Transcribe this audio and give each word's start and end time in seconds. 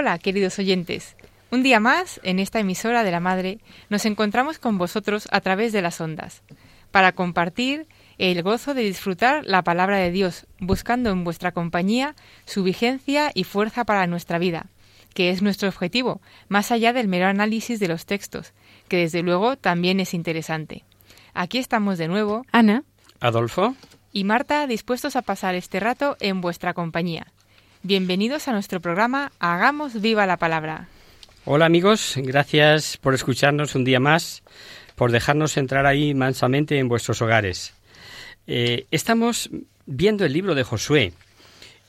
Hola, 0.00 0.18
queridos 0.18 0.58
oyentes. 0.58 1.14
Un 1.50 1.62
día 1.62 1.78
más, 1.78 2.20
en 2.22 2.38
esta 2.38 2.58
emisora 2.58 3.04
de 3.04 3.10
la 3.10 3.20
Madre, 3.20 3.58
nos 3.90 4.06
encontramos 4.06 4.58
con 4.58 4.78
vosotros 4.78 5.28
a 5.30 5.42
través 5.42 5.74
de 5.74 5.82
las 5.82 6.00
ondas, 6.00 6.42
para 6.90 7.12
compartir 7.12 7.86
el 8.16 8.42
gozo 8.42 8.72
de 8.72 8.80
disfrutar 8.80 9.44
la 9.44 9.62
palabra 9.62 9.98
de 9.98 10.10
Dios, 10.10 10.46
buscando 10.58 11.10
en 11.10 11.22
vuestra 11.22 11.52
compañía 11.52 12.14
su 12.46 12.62
vigencia 12.62 13.30
y 13.34 13.44
fuerza 13.44 13.84
para 13.84 14.06
nuestra 14.06 14.38
vida, 14.38 14.70
que 15.12 15.28
es 15.28 15.42
nuestro 15.42 15.68
objetivo, 15.68 16.22
más 16.48 16.72
allá 16.72 16.94
del 16.94 17.06
mero 17.06 17.26
análisis 17.26 17.78
de 17.78 17.88
los 17.88 18.06
textos, 18.06 18.54
que 18.88 18.96
desde 18.96 19.20
luego 19.20 19.58
también 19.58 20.00
es 20.00 20.14
interesante. 20.14 20.82
Aquí 21.34 21.58
estamos 21.58 21.98
de 21.98 22.08
nuevo, 22.08 22.46
Ana, 22.52 22.84
Adolfo, 23.20 23.76
y 24.14 24.24
Marta 24.24 24.66
dispuestos 24.66 25.14
a 25.14 25.20
pasar 25.20 25.56
este 25.56 25.78
rato 25.78 26.16
en 26.20 26.40
vuestra 26.40 26.72
compañía. 26.72 27.26
Bienvenidos 27.82 28.46
a 28.46 28.52
nuestro 28.52 28.80
programa 28.80 29.32
Hagamos 29.40 30.02
viva 30.02 30.26
la 30.26 30.36
palabra. 30.36 30.88
hola 31.46 31.64
amigos, 31.64 32.12
gracias 32.18 32.98
por 32.98 33.14
escucharnos 33.14 33.74
un 33.74 33.84
día 33.84 33.98
más, 33.98 34.42
por 34.96 35.10
dejarnos 35.12 35.56
entrar 35.56 35.86
ahí 35.86 36.12
mansamente 36.12 36.78
en 36.78 36.88
vuestros 36.88 37.22
hogares. 37.22 37.72
Eh, 38.46 38.84
estamos 38.90 39.48
viendo 39.86 40.26
el 40.26 40.34
libro 40.34 40.54
de 40.54 40.62
Josué 40.62 41.14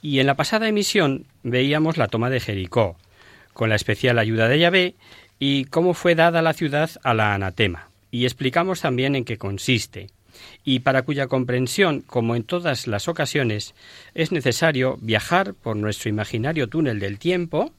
y 0.01 0.19
en 0.19 0.27
la 0.27 0.35
pasada 0.35 0.69
emisión 0.69 1.25
veíamos 1.43 1.97
la 1.97 2.07
toma 2.07 2.29
de 2.29 2.39
Jericó, 2.39 2.95
con 3.51 3.67
la 3.67 3.75
especial 3.75 4.17
ayuda 4.17 4.47
de 4.47 4.59
Yahvé 4.59 4.95
y 5.39 5.65
cómo 5.65 5.93
fue 5.93 6.15
dada 6.15 6.41
la 6.41 6.53
ciudad 6.53 6.89
a 7.03 7.13
la 7.13 7.33
anatema. 7.33 7.89
Y 8.11 8.23
explicamos 8.23 8.79
también 8.79 9.17
en 9.17 9.25
qué 9.25 9.37
consiste 9.37 10.07
y 10.63 10.79
para 10.79 11.03
cuya 11.03 11.27
comprensión, 11.27 12.01
como 12.01 12.35
en 12.35 12.43
todas 12.43 12.87
las 12.87 13.07
ocasiones, 13.07 13.75
es 14.13 14.31
necesario 14.31 14.97
viajar 15.01 15.53
por 15.53 15.75
nuestro 15.75 16.09
imaginario 16.09 16.67
túnel 16.67 16.99
del 16.99 17.19
tiempo 17.19 17.73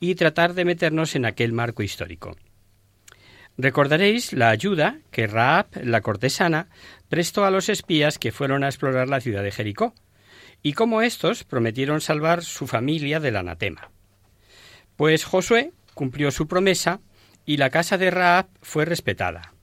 y 0.00 0.14
tratar 0.14 0.54
de 0.54 0.64
meternos 0.64 1.14
en 1.14 1.24
aquel 1.24 1.52
marco 1.52 1.82
histórico. 1.82 2.36
Recordaréis 3.56 4.32
la 4.32 4.50
ayuda 4.50 4.98
que 5.10 5.26
Raab, 5.26 5.66
la 5.82 6.00
cortesana, 6.00 6.68
prestó 7.08 7.44
a 7.44 7.50
los 7.50 7.68
espías 7.68 8.18
que 8.18 8.32
fueron 8.32 8.62
a 8.62 8.68
explorar 8.68 9.08
la 9.08 9.20
ciudad 9.20 9.42
de 9.42 9.50
Jericó, 9.50 9.94
y 10.62 10.72
cómo 10.72 11.02
éstos 11.02 11.44
prometieron 11.44 12.00
salvar 12.00 12.42
su 12.42 12.66
familia 12.66 13.20
del 13.20 13.36
anatema. 13.36 13.90
Pues 14.96 15.24
Josué 15.24 15.72
cumplió 15.94 16.30
su 16.30 16.48
promesa 16.48 17.00
y 17.46 17.56
la 17.56 17.70
casa 17.70 17.98
de 17.98 18.10
Raab 18.10 18.46
fue 18.62 18.84
respetada. 18.84 19.54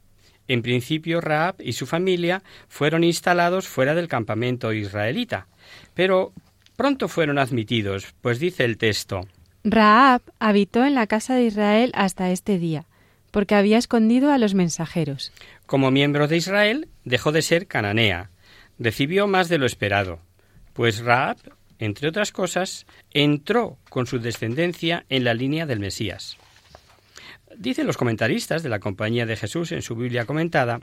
En 0.47 0.61
principio, 0.61 1.21
Raab 1.21 1.55
y 1.59 1.73
su 1.73 1.85
familia 1.85 2.43
fueron 2.67 3.03
instalados 3.03 3.67
fuera 3.67 3.95
del 3.95 4.07
campamento 4.07 4.73
israelita, 4.73 5.47
pero 5.93 6.33
pronto 6.75 7.07
fueron 7.07 7.39
admitidos, 7.39 8.13
pues 8.21 8.39
dice 8.39 8.63
el 8.65 8.77
texto 8.77 9.27
Raab 9.67 10.21
habitó 10.39 10.85
en 10.85 10.93
la 10.93 11.07
casa 11.07 11.33
de 11.33 11.45
Israel 11.45 11.91
hasta 11.95 12.29
este 12.29 12.59
día, 12.59 12.85
porque 13.31 13.55
había 13.55 13.79
escondido 13.79 14.31
a 14.31 14.37
los 14.37 14.53
mensajeros. 14.53 15.31
Como 15.65 15.89
miembro 15.89 16.27
de 16.27 16.37
Israel, 16.37 16.87
dejó 17.03 17.31
de 17.31 17.41
ser 17.41 17.65
cananea. 17.65 18.29
Recibió 18.77 19.25
más 19.25 19.49
de 19.49 19.57
lo 19.57 19.65
esperado, 19.65 20.19
pues 20.73 20.99
Raab, 20.99 21.37
entre 21.79 22.09
otras 22.09 22.31
cosas, 22.31 22.85
entró 23.11 23.79
con 23.89 24.05
su 24.05 24.19
descendencia 24.19 25.05
en 25.09 25.23
la 25.23 25.33
línea 25.33 25.65
del 25.65 25.79
Mesías. 25.79 26.37
Dicen 27.57 27.87
los 27.87 27.97
comentaristas 27.97 28.63
de 28.63 28.69
la 28.69 28.79
Compañía 28.79 29.25
de 29.25 29.37
Jesús 29.37 29.71
en 29.71 29.81
su 29.81 29.95
Biblia 29.95 30.25
comentada 30.25 30.79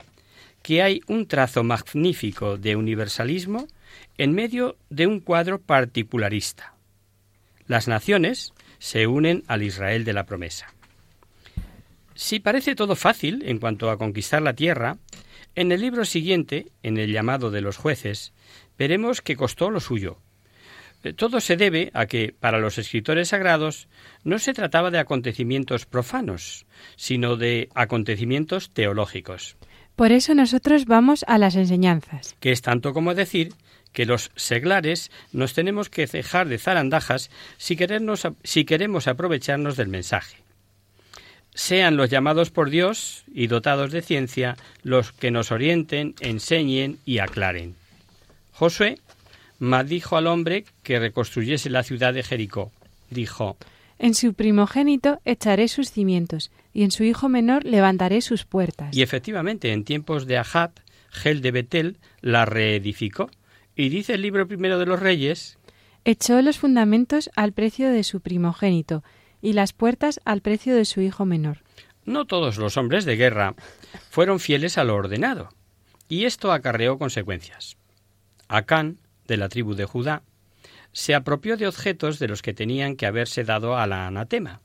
que 0.61 0.81
hay 0.81 1.01
un 1.07 1.27
trazo 1.27 1.63
magnífico 1.63 2.57
de 2.57 2.75
universalismo 2.75 3.67
en 4.17 4.33
medio 4.33 4.77
de 4.89 5.07
un 5.07 5.19
cuadro 5.19 5.59
particularista. 5.59 6.73
Las 7.67 7.87
naciones 7.87 8.53
se 8.79 9.07
unen 9.07 9.43
al 9.47 9.61
Israel 9.61 10.03
de 10.03 10.13
la 10.13 10.25
promesa. 10.25 10.73
Si 12.15 12.39
parece 12.39 12.75
todo 12.75 12.95
fácil 12.95 13.43
en 13.45 13.59
cuanto 13.59 13.89
a 13.89 13.97
conquistar 13.97 14.41
la 14.41 14.53
tierra, 14.53 14.97
en 15.55 15.71
el 15.71 15.81
libro 15.81 16.05
siguiente, 16.05 16.67
en 16.81 16.97
el 16.97 17.11
llamado 17.11 17.51
de 17.51 17.61
los 17.61 17.77
jueces, 17.77 18.33
veremos 18.77 19.21
que 19.21 19.35
costó 19.35 19.69
lo 19.69 19.79
suyo. 19.79 20.17
Todo 21.11 21.41
se 21.41 21.57
debe 21.57 21.91
a 21.93 22.05
que, 22.05 22.33
para 22.39 22.59
los 22.59 22.77
escritores 22.77 23.29
sagrados, 23.29 23.89
no 24.23 24.39
se 24.39 24.53
trataba 24.53 24.89
de 24.91 24.99
acontecimientos 24.99 25.85
profanos, 25.85 26.65
sino 26.95 27.35
de 27.35 27.67
acontecimientos 27.75 28.69
teológicos, 28.69 29.57
Por 29.97 30.11
eso 30.13 30.33
nosotros 30.33 30.85
vamos 30.85 31.25
a 31.27 31.37
las 31.37 31.55
enseñanzas. 31.55 32.35
que 32.39 32.51
es 32.53 32.61
tanto 32.61 32.93
como 32.93 33.13
decir 33.13 33.53
que 33.91 34.05
los 34.07 34.31
seglares 34.35 35.11
nos 35.33 35.53
tenemos 35.53 35.89
que 35.89 36.07
dejar 36.07 36.47
de 36.47 36.57
zarandajas 36.57 37.29
si, 37.57 37.75
querernos- 37.75 38.33
si 38.43 38.65
queremos 38.65 39.07
aprovecharnos 39.07 39.75
del 39.77 39.89
mensaje. 39.89 40.37
Sean 41.53 41.97
los 41.97 42.09
llamados 42.09 42.49
por 42.49 42.71
Dios 42.71 43.23
y 43.31 43.45
dotados 43.45 43.91
de 43.91 44.01
ciencia 44.01 44.57
los 44.81 45.11
que 45.11 45.29
nos 45.29 45.51
orienten, 45.51 46.15
enseñen 46.21 46.97
y 47.05 47.19
aclaren. 47.19 47.75
Josué 48.53 48.97
maldijo 49.59 50.17
al 50.17 50.27
hombre 50.27 50.65
que 50.83 50.99
reconstruyese 50.99 51.69
la 51.69 51.83
ciudad 51.83 52.13
de 52.13 52.23
Jericó. 52.23 52.71
Dijo, 53.09 53.57
En 53.99 54.13
su 54.13 54.33
primogénito 54.33 55.19
echaré 55.25 55.67
sus 55.67 55.91
cimientos, 55.91 56.51
y 56.73 56.83
en 56.83 56.91
su 56.91 57.03
hijo 57.03 57.29
menor 57.29 57.63
levantaré 57.63 58.21
sus 58.21 58.45
puertas. 58.45 58.95
y 58.95 59.01
efectivamente 59.01 59.71
en 59.71 59.83
tiempos 59.83 60.25
de 60.25 60.37
Ahab, 60.37 60.71
Gel 61.09 61.41
de 61.41 61.51
Betel 61.51 61.97
la 62.21 62.45
reedificó. 62.45 63.29
Y 63.75 63.89
dice 63.89 64.15
el 64.15 64.21
libro 64.21 64.47
primero 64.47 64.79
de 64.79 64.85
los 64.85 64.99
reyes 64.99 65.57
Echó 66.05 66.41
los 66.41 66.57
fundamentos 66.59 67.29
al 67.35 67.53
precio 67.53 67.89
de 67.89 68.03
su 68.03 68.19
primogénito, 68.19 69.03
y 69.41 69.53
las 69.53 69.73
puertas 69.73 70.19
al 70.25 70.41
precio 70.41 70.75
de 70.75 70.85
su 70.85 71.01
hijo 71.01 71.25
menor. 71.25 71.59
No 72.05 72.25
todos 72.25 72.57
los 72.57 72.75
hombres 72.75 73.05
de 73.05 73.15
guerra 73.15 73.55
fueron 74.09 74.39
fieles 74.39 74.77
a 74.77 74.83
lo 74.83 74.95
ordenado, 74.95 75.49
y 76.09 76.25
esto 76.25 76.51
acarreó 76.51 76.97
consecuencias. 76.97 77.77
Acán, 78.49 78.97
de 79.27 79.37
la 79.37 79.49
tribu 79.49 79.75
de 79.75 79.85
Judá, 79.85 80.23
se 80.91 81.15
apropió 81.15 81.57
de 81.57 81.67
objetos 81.67 82.19
de 82.19 82.27
los 82.27 82.41
que 82.41 82.53
tenían 82.53 82.95
que 82.95 83.05
haberse 83.05 83.43
dado 83.43 83.77
a 83.77 83.87
la 83.87 84.07
anatema. 84.07 84.61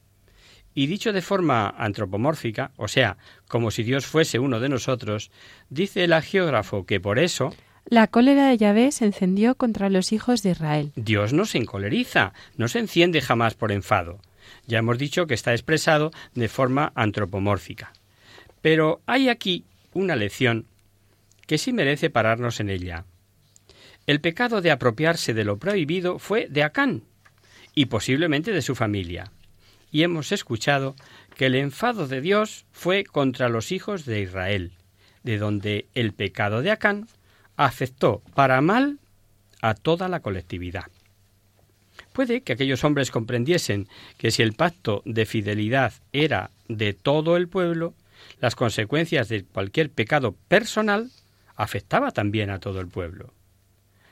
Y 0.75 0.87
dicho 0.87 1.13
de 1.13 1.23
forma 1.23 1.75
antropomórfica, 1.77 2.71
o 2.77 2.87
sea, 2.87 3.17
como 3.49 3.71
si 3.71 3.83
Dios 3.83 4.07
fuese 4.07 4.39
uno 4.39 4.61
de 4.61 4.69
nosotros, 4.69 5.31
dice 5.71 6.05
el 6.05 6.13
agiógrafo 6.13 6.87
que 6.87 7.01
por 7.01 7.19
eso 7.19 7.55
La 7.87 8.07
cólera 8.07 8.49
de 8.49 8.59
Yahvé 8.59 8.93
se 8.93 9.07
encendió 9.07 9.55
contra 9.55 9.89
los 9.89 10.13
hijos 10.13 10.43
de 10.43 10.51
Israel. 10.51 10.93
Dios 10.95 11.33
no 11.33 11.47
se 11.47 11.59
encoleriza, 11.59 12.35
no 12.57 12.69
se 12.69 12.79
enciende 12.79 13.23
jamás 13.23 13.55
por 13.55 13.73
enfado. 13.73 14.21
Ya 14.67 14.79
hemos 14.79 14.99
dicho 14.99 15.27
que 15.27 15.35
está 15.35 15.53
expresado 15.53 16.11
de 16.35 16.49
forma 16.49 16.93
antropomórfica. 16.95 17.93
Pero 18.61 19.01
hay 19.07 19.31
aquí 19.31 19.65
una 19.95 20.17
lección 20.17 20.67
que 21.47 21.59
sí 21.59 21.73
merece 21.73 22.11
pararnos 22.11 22.61
en 22.61 22.69
ella. 22.69 23.05
El 24.09 24.23
pecado 24.23 24.63
de 24.63 24.71
apropiarse 24.71 25.35
de 25.35 25.45
lo 25.45 25.59
prohibido 25.59 26.19
fue 26.19 26.49
de 26.49 26.63
Acán 26.63 27.03
y 27.75 27.87
posiblemente 27.87 28.53
de 28.53 28.63
su 28.63 28.75
familia. 28.75 29.31
Y 29.91 30.03
hemos 30.03 30.33
escuchado 30.33 30.97
que 31.37 31.45
el 31.45 31.55
enfado 31.55 32.09
de 32.09 32.23
Dios 32.23 32.65
fue 32.73 33.05
contra 33.05 33.51
los 33.51 33.71
hijos 33.71 34.07
de 34.07 34.23
Israel, 34.23 34.73
de 35.25 35.37
donde 35.37 35.89
el 35.93 36.15
pecado 36.15 36.63
de 36.63 36.71
Acán 36.71 37.07
afectó 37.59 38.23
para 38.35 38.63
mal 38.63 38.99
a 39.61 39.75
toda 39.75 40.09
la 40.09 40.21
colectividad. 40.21 40.87
Puede 42.15 42.41
que 42.41 42.55
aquellos 42.55 42.85
hombres 42.85 43.11
comprendiesen 43.11 43.89
que 44.17 44.31
si 44.31 44.41
el 44.41 44.55
pacto 44.55 45.03
de 45.05 45.27
fidelidad 45.27 45.93
era 46.15 46.51
de 46.67 46.95
todo 46.95 47.37
el 47.37 47.47
pueblo, 47.49 47.93
las 48.41 48.57
consecuencias 48.57 49.29
de 49.29 49.45
cualquier 49.45 49.91
pecado 49.91 50.35
personal 50.49 51.11
afectaba 51.57 52.11
también 52.11 52.49
a 52.49 52.59
todo 52.59 52.81
el 52.81 52.89
pueblo. 52.89 53.35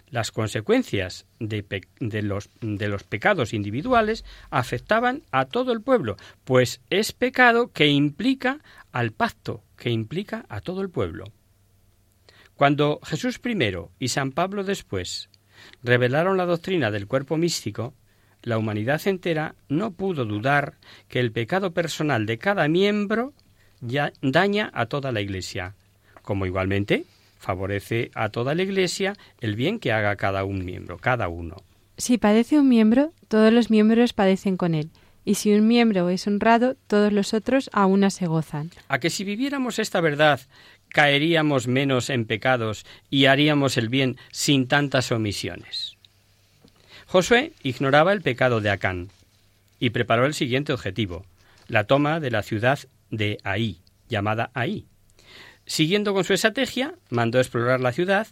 Las 0.08 0.30
consecuencias 0.30 1.26
de, 1.40 1.64
los, 2.22 2.48
los 2.60 3.04
pecados 3.04 3.52
individuales 3.52 4.24
afectaban 4.50 5.22
a 5.32 5.46
todo 5.46 5.72
el 5.72 5.82
pueblo, 5.82 6.16
pues 6.44 6.80
es 6.90 7.12
pecado 7.12 7.72
que 7.72 7.88
implica 7.88 8.60
al 8.92 9.12
pacto, 9.12 9.64
que 9.76 9.90
implica 9.90 10.46
a 10.48 10.60
todo 10.60 10.80
el 10.80 10.90
pueblo. 10.90 11.24
Cuando 12.54 13.00
Jesús 13.02 13.38
primero 13.38 13.90
y 13.98 14.08
San 14.08 14.32
Pablo 14.32 14.64
después 14.64 15.28
revelaron 15.82 16.36
la 16.36 16.46
doctrina 16.46 16.90
del 16.90 17.06
cuerpo 17.06 17.36
místico, 17.36 17.94
la 18.42 18.58
humanidad 18.58 19.06
entera 19.06 19.56
no 19.68 19.90
pudo 19.90 20.24
dudar 20.24 20.74
que 21.08 21.18
el 21.18 21.32
pecado 21.32 21.72
personal 21.74 22.26
de 22.26 22.38
cada 22.38 22.68
miembro 22.68 23.34
ya 23.80 24.12
daña 24.22 24.70
a 24.72 24.86
toda 24.86 25.10
la 25.10 25.20
Iglesia, 25.20 25.74
como 26.22 26.46
igualmente 26.46 27.04
favorece 27.46 28.10
a 28.14 28.30
toda 28.30 28.56
la 28.56 28.64
Iglesia 28.64 29.14
el 29.40 29.54
bien 29.54 29.78
que 29.78 29.92
haga 29.92 30.16
cada 30.16 30.42
un 30.42 30.64
miembro, 30.64 30.98
cada 30.98 31.28
uno. 31.28 31.56
Si 31.96 32.18
padece 32.18 32.58
un 32.58 32.68
miembro, 32.68 33.12
todos 33.28 33.52
los 33.52 33.70
miembros 33.70 34.12
padecen 34.12 34.56
con 34.56 34.74
él, 34.74 34.90
y 35.24 35.36
si 35.36 35.54
un 35.54 35.68
miembro 35.68 36.10
es 36.10 36.26
honrado, 36.26 36.76
todos 36.88 37.12
los 37.12 37.34
otros 37.34 37.70
a 37.72 37.86
una 37.86 38.10
se 38.10 38.26
gozan. 38.26 38.72
A 38.88 38.98
que 38.98 39.10
si 39.10 39.22
viviéramos 39.22 39.78
esta 39.78 40.00
verdad, 40.00 40.40
caeríamos 40.88 41.68
menos 41.68 42.10
en 42.10 42.26
pecados 42.26 42.84
y 43.10 43.26
haríamos 43.26 43.76
el 43.76 43.88
bien 43.88 44.16
sin 44.32 44.66
tantas 44.66 45.12
omisiones. 45.12 45.96
Josué 47.06 47.52
ignoraba 47.62 48.12
el 48.12 48.22
pecado 48.22 48.60
de 48.60 48.70
Acán 48.70 49.08
y 49.78 49.90
preparó 49.90 50.26
el 50.26 50.34
siguiente 50.34 50.72
objetivo, 50.72 51.24
la 51.68 51.84
toma 51.84 52.18
de 52.18 52.32
la 52.32 52.42
ciudad 52.42 52.80
de 53.10 53.38
Ahí, 53.44 53.78
llamada 54.08 54.50
Ahí. 54.52 54.86
Siguiendo 55.66 56.14
con 56.14 56.24
su 56.24 56.32
estrategia, 56.32 56.94
mandó 57.10 57.38
explorar 57.38 57.80
la 57.80 57.92
ciudad 57.92 58.28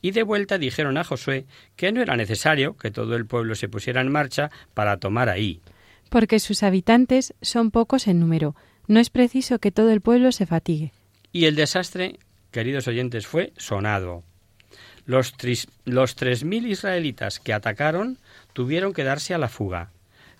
y 0.00 0.12
de 0.12 0.22
vuelta 0.22 0.56
dijeron 0.56 0.98
a 0.98 1.04
Josué 1.04 1.46
que 1.74 1.90
no 1.90 2.00
era 2.00 2.16
necesario 2.16 2.76
que 2.76 2.92
todo 2.92 3.16
el 3.16 3.26
pueblo 3.26 3.56
se 3.56 3.68
pusiera 3.68 4.00
en 4.00 4.12
marcha 4.12 4.50
para 4.72 4.98
tomar 4.98 5.28
Ahí. 5.28 5.60
Porque 6.08 6.38
sus 6.38 6.62
habitantes 6.62 7.34
son 7.42 7.72
pocos 7.72 8.06
en 8.06 8.20
número, 8.20 8.54
no 8.86 9.00
es 9.00 9.10
preciso 9.10 9.58
que 9.58 9.72
todo 9.72 9.90
el 9.90 10.00
pueblo 10.00 10.30
se 10.30 10.46
fatigue. 10.46 10.92
Y 11.32 11.46
el 11.46 11.56
desastre, 11.56 12.20
queridos 12.52 12.86
oyentes, 12.86 13.26
fue 13.26 13.52
sonado. 13.56 14.22
Los, 15.06 15.34
los 15.84 16.14
tres 16.14 16.44
mil 16.44 16.66
israelitas 16.66 17.40
que 17.40 17.52
atacaron 17.52 18.18
tuvieron 18.52 18.92
que 18.92 19.04
darse 19.04 19.34
a 19.34 19.38
la 19.38 19.48
fuga, 19.48 19.90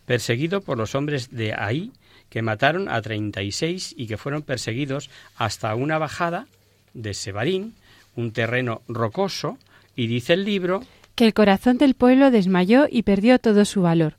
perseguido 0.07 0.61
por 0.61 0.79
los 0.79 0.95
hombres 0.95 1.31
de 1.31 1.55
Ahí 1.55 1.93
que 2.29 2.43
mataron 2.43 2.89
a 2.89 3.01
36 3.01 3.95
y 3.97 4.07
que 4.07 4.17
fueron 4.17 4.43
perseguidos 4.43 5.11
hasta 5.37 5.75
una 5.75 5.99
bajada 5.99 6.47
de 6.95 7.15
Sebarín, 7.15 7.75
un 8.15 8.33
terreno 8.33 8.83
rocoso, 8.89 9.59
y 9.95 10.07
dice 10.07 10.35
el 10.35 10.45
libro 10.45 10.83
que 11.15 11.25
el 11.25 11.35
corazón 11.35 11.79
del 11.79 11.95
pueblo 11.95 12.31
desmayó 12.31 12.87
y 12.91 13.03
perdió 13.03 13.39
todo 13.39 13.65
su 13.65 13.83
valor. 13.83 14.19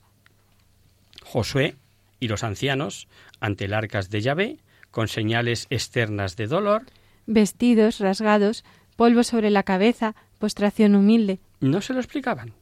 Josué 1.24 1.76
y 2.20 2.28
los 2.28 2.44
ancianos, 2.44 3.08
ante 3.40 3.66
el 3.66 3.74
arcas 3.74 4.10
de 4.10 4.22
Yahvé, 4.22 4.58
con 4.90 5.08
señales 5.08 5.68
externas 5.70 6.36
de 6.36 6.48
dolor, 6.48 6.84
vestidos 7.28 8.00
rasgados, 8.00 8.66
polvo 8.96 9.24
sobre 9.24 9.52
la 9.52 9.62
cabeza, 9.62 10.16
postración 10.40 10.96
humilde. 10.96 11.40
No 11.60 11.82
se 11.82 11.94
lo 11.94 12.00
explicaban. 12.00 12.54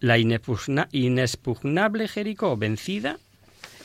La 0.00 0.16
inexpugnable 0.16 2.08
Jericó 2.08 2.56
vencida 2.56 3.18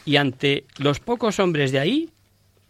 y 0.06 0.18
ante 0.18 0.66
los 0.78 1.00
pocos 1.00 1.40
hombres 1.40 1.72
de 1.72 1.80
ahí, 1.80 2.10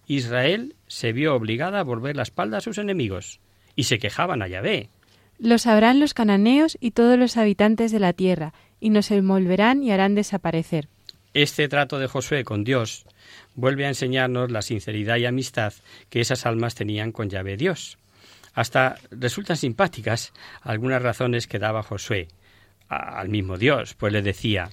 Israel 0.07 0.75
se 0.87 1.13
vio 1.13 1.35
obligada 1.35 1.79
a 1.79 1.83
volver 1.83 2.15
la 2.15 2.23
espalda 2.23 2.57
a 2.57 2.61
sus 2.61 2.77
enemigos, 2.77 3.39
y 3.75 3.83
se 3.83 3.99
quejaban 3.99 4.41
a 4.41 4.47
Yahvé. 4.47 4.89
Lo 5.39 5.57
sabrán 5.57 5.99
los 5.99 6.13
cananeos 6.13 6.77
y 6.79 6.91
todos 6.91 7.17
los 7.17 7.37
habitantes 7.37 7.91
de 7.91 7.99
la 7.99 8.13
tierra, 8.13 8.53
y 8.79 8.89
nos 8.89 9.11
envolverán 9.11 9.81
y 9.83 9.91
harán 9.91 10.15
desaparecer. 10.15 10.89
Este 11.33 11.67
trato 11.67 11.97
de 11.97 12.07
Josué 12.07 12.43
con 12.43 12.63
Dios 12.63 13.05
vuelve 13.55 13.85
a 13.85 13.89
enseñarnos 13.89 14.51
la 14.51 14.61
sinceridad 14.61 15.17
y 15.17 15.25
amistad 15.25 15.73
que 16.09 16.21
esas 16.21 16.45
almas 16.45 16.75
tenían 16.75 17.11
con 17.11 17.29
Yahvé 17.29 17.57
Dios. 17.57 17.97
Hasta 18.53 18.97
resultan 19.09 19.57
simpáticas 19.57 20.31
algunas 20.61 21.01
razones 21.01 21.47
que 21.47 21.59
daba 21.59 21.81
Josué 21.81 22.27
al 22.87 23.29
mismo 23.29 23.57
Dios, 23.57 23.95
pues 23.95 24.13
le 24.13 24.21
decía 24.21 24.69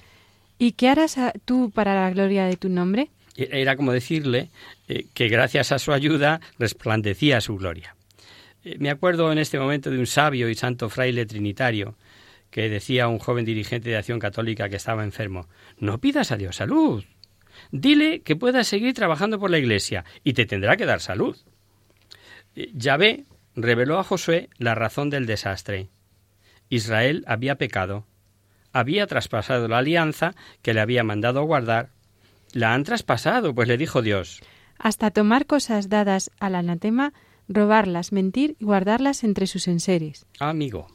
¿Y 0.61 0.73
qué 0.73 0.89
harás 0.89 1.17
tú 1.43 1.71
para 1.71 1.95
la 1.95 2.11
gloria 2.11 2.45
de 2.45 2.55
tu 2.55 2.69
nombre? 2.69 3.09
E-, 3.35 3.49
era 3.51 3.75
como 3.75 3.93
decirle 3.93 4.51
eh, 4.87 5.07
que 5.15 5.27
gracias 5.27 5.71
a 5.71 5.79
su 5.79 5.91
ayuda 5.91 6.39
resplandecía 6.59 7.41
su 7.41 7.57
gloria. 7.57 7.95
Eh, 8.63 8.75
me 8.77 8.91
acuerdo 8.91 9.31
en 9.31 9.39
este 9.39 9.57
momento 9.57 9.89
de 9.89 9.97
un 9.97 10.05
sabio 10.05 10.49
y 10.49 10.53
santo 10.53 10.87
fraile 10.87 11.25
trinitario 11.25 11.95
que 12.51 12.69
decía 12.69 13.05
a 13.05 13.07
un 13.07 13.17
joven 13.17 13.43
dirigente 13.43 13.89
de 13.89 13.97
acción 13.97 14.19
católica 14.19 14.69
que 14.69 14.75
estaba 14.75 15.03
enfermo, 15.03 15.47
no 15.79 15.99
pidas 15.99 16.31
a 16.31 16.37
Dios 16.37 16.57
salud, 16.57 17.05
dile 17.71 18.21
que 18.21 18.35
puedas 18.35 18.67
seguir 18.67 18.93
trabajando 18.93 19.39
por 19.39 19.49
la 19.49 19.57
Iglesia 19.57 20.05
y 20.23 20.33
te 20.33 20.45
tendrá 20.45 20.77
que 20.77 20.85
dar 20.85 21.01
salud. 21.01 21.35
Eh, 22.55 22.69
Yahvé 22.75 23.23
reveló 23.55 23.97
a 23.97 24.03
Josué 24.03 24.47
la 24.59 24.75
razón 24.75 25.09
del 25.09 25.25
desastre. 25.25 25.89
Israel 26.69 27.23
había 27.25 27.55
pecado 27.55 28.05
había 28.73 29.07
traspasado 29.07 29.67
la 29.67 29.79
alianza 29.79 30.33
que 30.61 30.73
le 30.73 30.81
había 30.81 31.03
mandado 31.03 31.43
guardar. 31.43 31.89
La 32.53 32.73
han 32.73 32.83
traspasado, 32.83 33.53
pues 33.55 33.67
le 33.67 33.77
dijo 33.77 34.01
Dios. 34.01 34.41
Hasta 34.77 35.11
tomar 35.11 35.45
cosas 35.45 35.89
dadas 35.89 36.31
al 36.39 36.55
anatema, 36.55 37.13
robarlas, 37.47 38.11
mentir 38.11 38.55
y 38.59 38.65
guardarlas 38.65 39.23
entre 39.23 39.47
sus 39.47 39.67
enseres. 39.67 40.25
Amigo, 40.39 40.87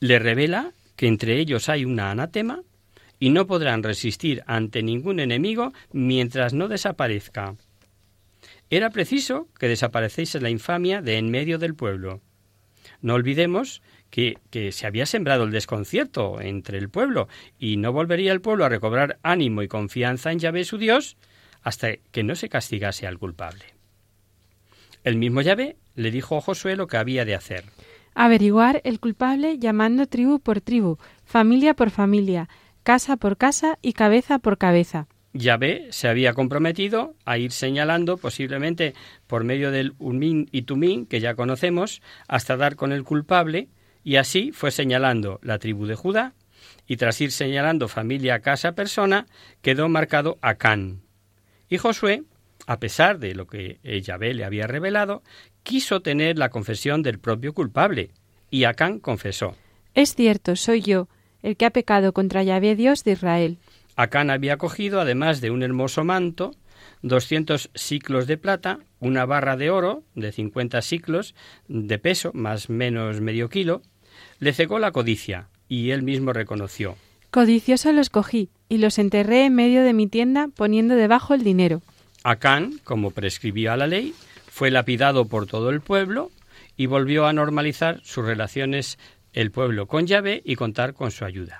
le 0.00 0.18
revela 0.18 0.72
que 0.96 1.06
entre 1.06 1.38
ellos 1.38 1.68
hay 1.68 1.84
una 1.84 2.10
anatema 2.10 2.62
y 3.18 3.30
no 3.30 3.46
podrán 3.46 3.82
resistir 3.82 4.42
ante 4.46 4.82
ningún 4.82 5.20
enemigo 5.20 5.72
mientras 5.92 6.52
no 6.52 6.68
desaparezca. 6.68 7.54
Era 8.68 8.90
preciso 8.90 9.48
que 9.58 9.68
desapareciese 9.68 10.40
la 10.40 10.50
infamia 10.50 11.00
de 11.00 11.18
en 11.18 11.30
medio 11.30 11.58
del 11.58 11.74
pueblo. 11.74 12.20
No 13.00 13.14
olvidemos 13.14 13.82
que, 14.10 14.38
se 14.72 14.86
había 14.86 15.06
sembrado 15.06 15.44
el 15.44 15.50
desconcierto 15.50 16.40
entre 16.40 16.78
el 16.78 16.88
pueblo 16.88 17.28
y 17.58 17.76
no 17.76 17.92
volvería 17.92 18.32
el 18.32 18.40
pueblo 18.40 18.64
a 18.64 18.68
recobrar 18.68 19.18
ánimo 19.22 19.62
y 19.62 19.68
confianza 19.68 20.32
en 20.32 20.38
Yahvé 20.38 20.64
su 20.64 20.78
Dios 20.78 21.16
hasta 21.62 21.96
que 21.96 22.22
no 22.22 22.34
se 22.34 22.48
castigase 22.48 23.06
al 23.06 23.18
culpable. 23.18 23.64
El 25.04 25.16
mismo 25.16 25.40
Yahvé 25.40 25.76
le 25.94 26.10
dijo 26.10 26.36
a 26.36 26.40
Josué 26.40 26.76
lo 26.76 26.86
que 26.86 26.96
había 26.96 27.24
de 27.24 27.34
hacer. 27.34 27.64
Averiguar 28.14 28.80
el 28.84 28.98
culpable 28.98 29.58
llamando 29.58 30.06
tribu 30.06 30.40
por 30.40 30.60
tribu, 30.60 30.96
familia 31.24 31.74
por 31.74 31.90
familia, 31.90 32.48
casa 32.82 33.16
por 33.16 33.36
casa 33.36 33.78
y 33.82 33.92
cabeza 33.92 34.38
por 34.38 34.58
cabeza. 34.58 35.06
Yahvé 35.34 35.88
se 35.90 36.08
había 36.08 36.32
comprometido 36.32 37.14
a 37.24 37.36
ir 37.36 37.52
señalando, 37.52 38.16
posiblemente 38.16 38.94
por 39.26 39.44
medio 39.44 39.70
del 39.70 39.94
Umín 39.98 40.48
y 40.50 40.62
Tumín, 40.62 41.06
que 41.06 41.20
ya 41.20 41.34
conocemos, 41.34 42.00
hasta 42.26 42.56
dar 42.56 42.76
con 42.76 42.92
el 42.92 43.04
culpable 43.04 43.68
y 44.06 44.18
así 44.18 44.52
fue 44.52 44.70
señalando 44.70 45.40
la 45.42 45.58
tribu 45.58 45.84
de 45.84 45.96
Judá, 45.96 46.34
y 46.86 46.96
tras 46.96 47.20
ir 47.20 47.32
señalando 47.32 47.88
familia, 47.88 48.38
casa, 48.38 48.76
persona, 48.76 49.26
quedó 49.62 49.88
marcado 49.88 50.38
Acán. 50.42 51.00
Y 51.68 51.78
Josué, 51.78 52.22
a 52.68 52.78
pesar 52.78 53.18
de 53.18 53.34
lo 53.34 53.48
que 53.48 53.80
Yahvé 53.82 54.32
le 54.32 54.44
había 54.44 54.68
revelado, 54.68 55.24
quiso 55.64 56.02
tener 56.02 56.38
la 56.38 56.50
confesión 56.50 57.02
del 57.02 57.18
propio 57.18 57.52
culpable, 57.52 58.12
y 58.48 58.62
Acán 58.62 59.00
confesó. 59.00 59.56
Es 59.92 60.14
cierto, 60.14 60.54
soy 60.54 60.82
yo, 60.82 61.08
el 61.42 61.56
que 61.56 61.66
ha 61.66 61.70
pecado 61.70 62.12
contra 62.12 62.44
Yahvé 62.44 62.76
Dios 62.76 63.02
de 63.02 63.10
Israel. 63.10 63.58
Acán 63.96 64.30
había 64.30 64.56
cogido, 64.56 65.00
además 65.00 65.40
de 65.40 65.50
un 65.50 65.64
hermoso 65.64 66.04
manto, 66.04 66.52
doscientos 67.02 67.70
ciclos 67.74 68.28
de 68.28 68.36
plata, 68.36 68.78
una 69.00 69.24
barra 69.26 69.56
de 69.56 69.70
oro 69.70 70.04
de 70.14 70.30
cincuenta 70.30 70.80
ciclos 70.80 71.34
de 71.66 71.98
peso, 71.98 72.30
más 72.34 72.70
menos 72.70 73.20
medio 73.20 73.48
kilo, 73.48 73.82
le 74.38 74.52
cegó 74.52 74.78
la 74.78 74.92
codicia, 74.92 75.48
y 75.68 75.90
él 75.90 76.02
mismo 76.02 76.32
reconoció. 76.32 76.96
Codicioso 77.30 77.92
los 77.92 78.10
cogí, 78.10 78.48
y 78.68 78.78
los 78.78 78.98
enterré 78.98 79.44
en 79.46 79.54
medio 79.54 79.82
de 79.82 79.92
mi 79.92 80.06
tienda, 80.06 80.48
poniendo 80.54 80.94
debajo 80.94 81.34
el 81.34 81.44
dinero. 81.44 81.82
Acán, 82.22 82.80
como 82.84 83.10
prescribía 83.10 83.76
la 83.76 83.86
ley, 83.86 84.14
fue 84.48 84.70
lapidado 84.70 85.26
por 85.26 85.46
todo 85.46 85.70
el 85.70 85.80
pueblo 85.80 86.30
y 86.76 86.86
volvió 86.86 87.26
a 87.26 87.32
normalizar 87.32 88.00
sus 88.04 88.24
relaciones 88.24 88.98
el 89.32 89.50
pueblo 89.50 89.86
con 89.86 90.06
Yahvé 90.06 90.42
y 90.44 90.56
contar 90.56 90.94
con 90.94 91.10
su 91.10 91.24
ayuda. 91.24 91.58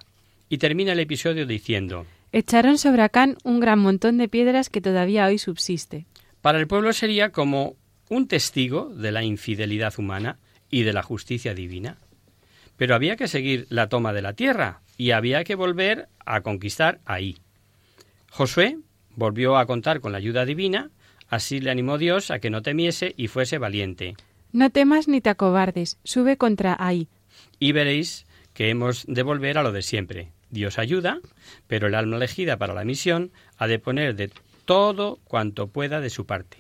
Y 0.48 0.58
termina 0.58 0.92
el 0.92 1.00
episodio 1.00 1.46
diciendo 1.46 2.06
Echaron 2.32 2.78
sobre 2.78 3.02
Acán 3.02 3.36
un 3.44 3.60
gran 3.60 3.78
montón 3.78 4.18
de 4.18 4.28
piedras 4.28 4.70
que 4.70 4.80
todavía 4.80 5.26
hoy 5.26 5.38
subsiste. 5.38 6.06
Para 6.40 6.58
el 6.58 6.66
pueblo 6.66 6.92
sería 6.92 7.30
como 7.30 7.76
un 8.08 8.28
testigo 8.28 8.92
de 8.94 9.12
la 9.12 9.22
infidelidad 9.22 9.94
humana 9.98 10.38
y 10.70 10.82
de 10.82 10.92
la 10.92 11.02
justicia 11.02 11.54
divina. 11.54 11.98
Pero 12.76 12.94
había 12.94 13.16
que 13.16 13.28
seguir 13.28 13.66
la 13.70 13.88
toma 13.88 14.12
de 14.12 14.22
la 14.22 14.34
tierra, 14.34 14.80
y 14.96 15.10
había 15.10 15.44
que 15.44 15.54
volver 15.54 16.08
a 16.24 16.40
conquistar 16.40 17.00
ahí. 17.04 17.38
Josué 18.30 18.78
volvió 19.14 19.56
a 19.56 19.66
contar 19.66 20.00
con 20.00 20.12
la 20.12 20.18
ayuda 20.18 20.44
divina, 20.44 20.90
así 21.28 21.60
le 21.60 21.70
animó 21.70 21.98
Dios 21.98 22.30
a 22.30 22.38
que 22.38 22.50
no 22.50 22.62
temiese 22.62 23.14
y 23.16 23.28
fuese 23.28 23.58
valiente. 23.58 24.14
No 24.52 24.70
temas 24.70 25.08
ni 25.08 25.20
te 25.20 25.30
acobardes, 25.30 25.98
sube 26.04 26.36
contra 26.36 26.76
ahí. 26.78 27.08
Y 27.58 27.72
veréis 27.72 28.26
que 28.54 28.70
hemos 28.70 29.04
de 29.06 29.22
volver 29.22 29.58
a 29.58 29.62
lo 29.62 29.72
de 29.72 29.82
siempre. 29.82 30.32
Dios 30.50 30.78
ayuda, 30.78 31.20
pero 31.66 31.88
el 31.88 31.94
alma 31.94 32.16
elegida 32.16 32.56
para 32.56 32.74
la 32.74 32.84
misión 32.84 33.32
ha 33.58 33.66
de 33.66 33.78
poner 33.78 34.14
de 34.14 34.30
todo 34.64 35.18
cuanto 35.24 35.68
pueda 35.68 36.00
de 36.00 36.10
su 36.10 36.26
parte. 36.26 36.58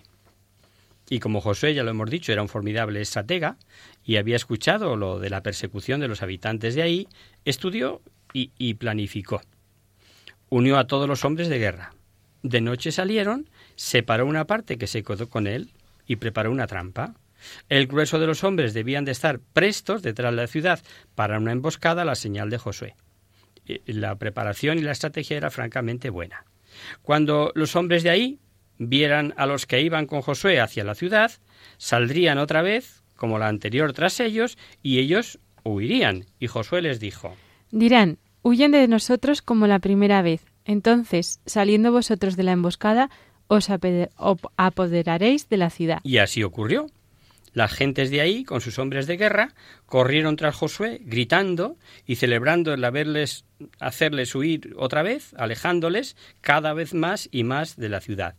Y 1.08 1.20
como 1.20 1.40
Josué, 1.40 1.74
ya 1.74 1.84
lo 1.84 1.90
hemos 1.90 2.10
dicho, 2.10 2.32
era 2.32 2.42
un 2.42 2.48
formidable 2.48 3.00
estratega 3.00 3.56
y 4.04 4.16
había 4.16 4.36
escuchado 4.36 4.96
lo 4.96 5.20
de 5.20 5.30
la 5.30 5.42
persecución 5.42 6.00
de 6.00 6.08
los 6.08 6.22
habitantes 6.22 6.74
de 6.74 6.82
ahí, 6.82 7.08
estudió 7.44 8.02
y, 8.32 8.74
planificó. 8.74 9.40
Unió 10.50 10.78
a 10.78 10.86
todos 10.86 11.08
los 11.08 11.24
hombres 11.24 11.48
de 11.48 11.58
guerra. 11.58 11.94
De 12.42 12.60
noche 12.60 12.92
salieron, 12.92 13.48
separó 13.76 14.26
una 14.26 14.46
parte 14.46 14.76
que 14.76 14.86
se 14.86 15.02
quedó 15.02 15.30
con 15.30 15.46
él 15.46 15.70
y 16.06 16.16
preparó 16.16 16.50
una 16.50 16.66
trampa. 16.66 17.14
El 17.68 17.86
grueso 17.86 18.18
de 18.18 18.26
los 18.26 18.44
hombres 18.44 18.74
debían 18.74 19.04
de 19.04 19.12
estar 19.12 19.40
prestos 19.40 20.02
detrás 20.02 20.32
de 20.32 20.36
la 20.36 20.46
ciudad 20.46 20.80
para 21.14 21.38
una 21.38 21.52
emboscada 21.52 22.02
a 22.02 22.04
la 22.04 22.14
señal 22.14 22.50
de 22.50 22.58
Josué. 22.58 22.94
La 23.86 24.16
preparación 24.16 24.78
y 24.78 24.82
la 24.82 24.92
estrategia 24.92 25.36
era 25.36 25.50
francamente 25.50 26.10
buena. 26.10 26.44
Cuando 27.02 27.52
los 27.54 27.74
hombres 27.74 28.02
de 28.02 28.10
ahí 28.10 28.38
vieran 28.78 29.34
a 29.36 29.46
los 29.46 29.66
que 29.66 29.80
iban 29.82 30.06
con 30.06 30.22
Josué 30.22 30.60
hacia 30.60 30.84
la 30.84 30.94
ciudad, 30.94 31.32
saldrían 31.78 32.38
otra 32.38 32.62
vez, 32.62 33.02
como 33.16 33.38
la 33.38 33.48
anterior 33.48 33.92
tras 33.92 34.20
ellos, 34.20 34.58
y 34.82 34.98
ellos 34.98 35.38
huirían. 35.64 36.26
Y 36.38 36.46
Josué 36.46 36.82
les 36.82 37.00
dijo, 37.00 37.34
Dirán, 37.70 38.18
huyen 38.42 38.72
de 38.72 38.88
nosotros 38.88 39.42
como 39.42 39.66
la 39.66 39.78
primera 39.78 40.22
vez. 40.22 40.44
Entonces, 40.64 41.40
saliendo 41.46 41.92
vosotros 41.92 42.36
de 42.36 42.42
la 42.42 42.52
emboscada, 42.52 43.10
os 43.46 43.68
apoderaréis 43.70 45.48
de 45.48 45.56
la 45.56 45.70
ciudad. 45.70 46.00
Y 46.02 46.18
así 46.18 46.42
ocurrió. 46.42 46.86
Las 47.52 47.72
gentes 47.72 48.10
de 48.10 48.20
ahí, 48.20 48.44
con 48.44 48.60
sus 48.60 48.78
hombres 48.78 49.06
de 49.06 49.16
guerra, 49.16 49.54
corrieron 49.86 50.36
tras 50.36 50.54
Josué, 50.54 51.00
gritando 51.02 51.76
y 52.06 52.16
celebrando 52.16 52.74
el 52.74 52.84
haberles, 52.84 53.46
hacerles 53.80 54.34
huir 54.34 54.74
otra 54.76 55.02
vez, 55.02 55.32
alejándoles 55.38 56.16
cada 56.42 56.74
vez 56.74 56.92
más 56.92 57.30
y 57.32 57.44
más 57.44 57.76
de 57.76 57.88
la 57.88 58.02
ciudad. 58.02 58.34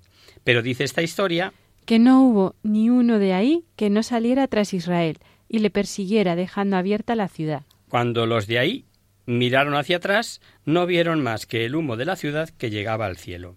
Pero 0.48 0.62
dice 0.62 0.86
esta 0.86 1.01
historia 1.01 1.51
que 1.84 2.00
no 2.00 2.24
hubo 2.24 2.56
ni 2.63 2.89
uno 2.89 3.20
de 3.20 3.34
ahí 3.34 3.66
que 3.75 3.89
no 3.89 4.01
saliera 4.01 4.48
tras 4.48 4.74
Israel 4.74 5.18
y 5.50 5.60
le 5.60 5.70
persiguiera 5.70 6.38
dejando 6.38 6.77
abierta 6.77 7.18
la 7.18 7.27
ciudad. 7.27 7.63
Cuando 7.89 8.25
los 8.25 8.48
de 8.48 8.58
ahí 8.58 8.86
miraron 9.25 9.75
hacia 9.75 9.98
atrás, 9.98 10.39
no 10.63 10.86
vieron 10.86 11.22
más 11.22 11.48
que 11.48 11.66
el 11.66 11.75
humo 11.75 11.98
de 11.98 12.06
la 12.06 12.16
ciudad 12.16 12.48
que 12.48 12.70
llegaba 12.70 13.08
al 13.08 13.18
cielo. 13.18 13.56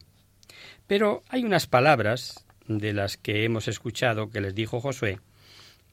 Pero 0.89 1.23
hay 1.29 1.45
unas 1.45 1.69
palabras 1.69 2.45
de 2.67 2.93
las 2.93 3.17
que 3.17 3.45
hemos 3.45 3.69
escuchado 3.69 4.29
que 4.29 4.41
les 4.41 4.57
dijo 4.57 4.81
Josué, 4.81 5.21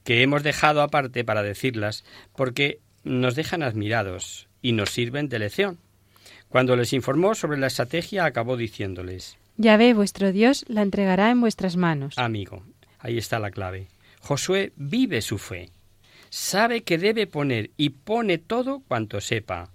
que 0.02 0.24
hemos 0.24 0.42
dejado 0.42 0.82
aparte 0.82 1.22
para 1.22 1.44
decirlas 1.44 2.04
porque 2.34 2.80
nos 3.04 3.36
dejan 3.36 3.62
admirados 3.62 4.48
y 4.62 4.72
nos 4.72 4.90
sirven 4.90 5.28
de 5.28 5.38
lección. 5.38 5.78
Cuando 6.48 6.74
les 6.74 6.92
informó 6.92 7.36
sobre 7.36 7.58
la 7.58 7.68
estrategia, 7.68 8.24
acabó 8.24 8.56
diciéndoles 8.56 9.38
Ya 9.58 9.76
ve, 9.76 9.92
vuestro 9.92 10.30
Dios 10.32 10.64
la 10.68 10.82
entregará 10.82 11.30
en 11.30 11.40
vuestras 11.40 11.76
manos. 11.76 12.16
Amigo, 12.16 12.62
ahí 13.00 13.18
está 13.18 13.40
la 13.40 13.50
clave. 13.50 13.88
Josué 14.20 14.72
vive 14.76 15.20
su 15.20 15.36
fe. 15.36 15.70
Sabe 16.30 16.82
que 16.82 16.96
debe 16.96 17.26
poner 17.26 17.70
y 17.76 17.90
pone 17.90 18.38
todo 18.38 18.80
cuanto 18.86 19.20
sepa 19.20 19.72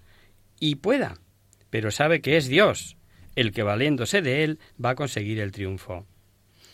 y 0.59 0.75
pueda, 0.75 1.19
pero 1.69 1.91
sabe 1.91 2.21
que 2.21 2.37
es 2.37 2.47
Dios 2.47 2.95
el 3.35 3.51
que 3.51 3.63
valiéndose 3.63 4.21
de 4.21 4.43
él 4.43 4.59
va 4.83 4.91
a 4.91 4.95
conseguir 4.95 5.39
el 5.39 5.51
triunfo. 5.51 6.05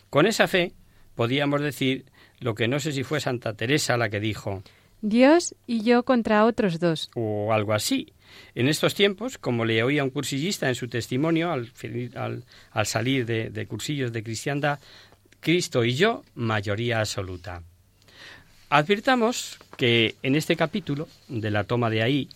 Con 0.10 0.28
esa 0.28 0.48
fe 0.48 0.74
podíamos 1.16 1.62
decir 1.62 2.06
lo 2.40 2.54
que 2.54 2.68
no 2.68 2.80
sé 2.80 2.92
si 2.92 3.04
fue 3.04 3.20
Santa 3.20 3.54
Teresa 3.54 3.98
la 3.98 4.10
que 4.10 4.20
dijo 4.20 4.62
Dios 5.02 5.56
y 5.66 5.82
yo 5.82 6.04
contra 6.04 6.46
otros 6.46 6.80
dos. 6.80 7.10
O 7.16 7.54
algo 7.54 7.74
así. 7.74 8.14
En 8.56 8.68
estos 8.68 8.96
tiempos, 8.96 9.38
como 9.38 9.66
le 9.66 9.84
oía 9.84 10.04
un 10.04 10.10
cursillista 10.10 10.68
en 10.68 10.76
su 10.76 10.88
testimonio 10.88 11.52
al, 11.52 11.72
al, 12.16 12.44
al 12.72 12.86
salir 12.86 13.26
de, 13.26 13.50
de 13.50 13.66
cursillos 13.68 14.12
de 14.12 14.24
cristiandad, 14.24 14.80
Cristo 15.40 15.84
y 15.86 15.96
yo, 15.96 16.24
mayoría 16.36 17.00
absoluta. 17.00 17.64
Advirtamos 18.70 19.58
que 19.78 20.16
en 20.22 20.36
este 20.36 20.56
capítulo 20.56 21.08
de 21.28 21.50
la 21.50 21.64
toma 21.64 21.90
de 21.90 22.04
ahí 22.04 22.30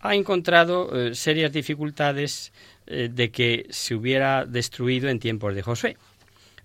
ha 0.00 0.14
encontrado 0.14 0.94
eh, 0.94 1.14
serias 1.14 1.52
dificultades 1.52 2.52
eh, 2.86 3.08
de 3.12 3.30
que 3.30 3.66
se 3.70 3.94
hubiera 3.94 4.44
destruido 4.44 5.08
en 5.08 5.20
tiempos 5.20 5.54
de 5.54 5.62
Josué. 5.62 5.96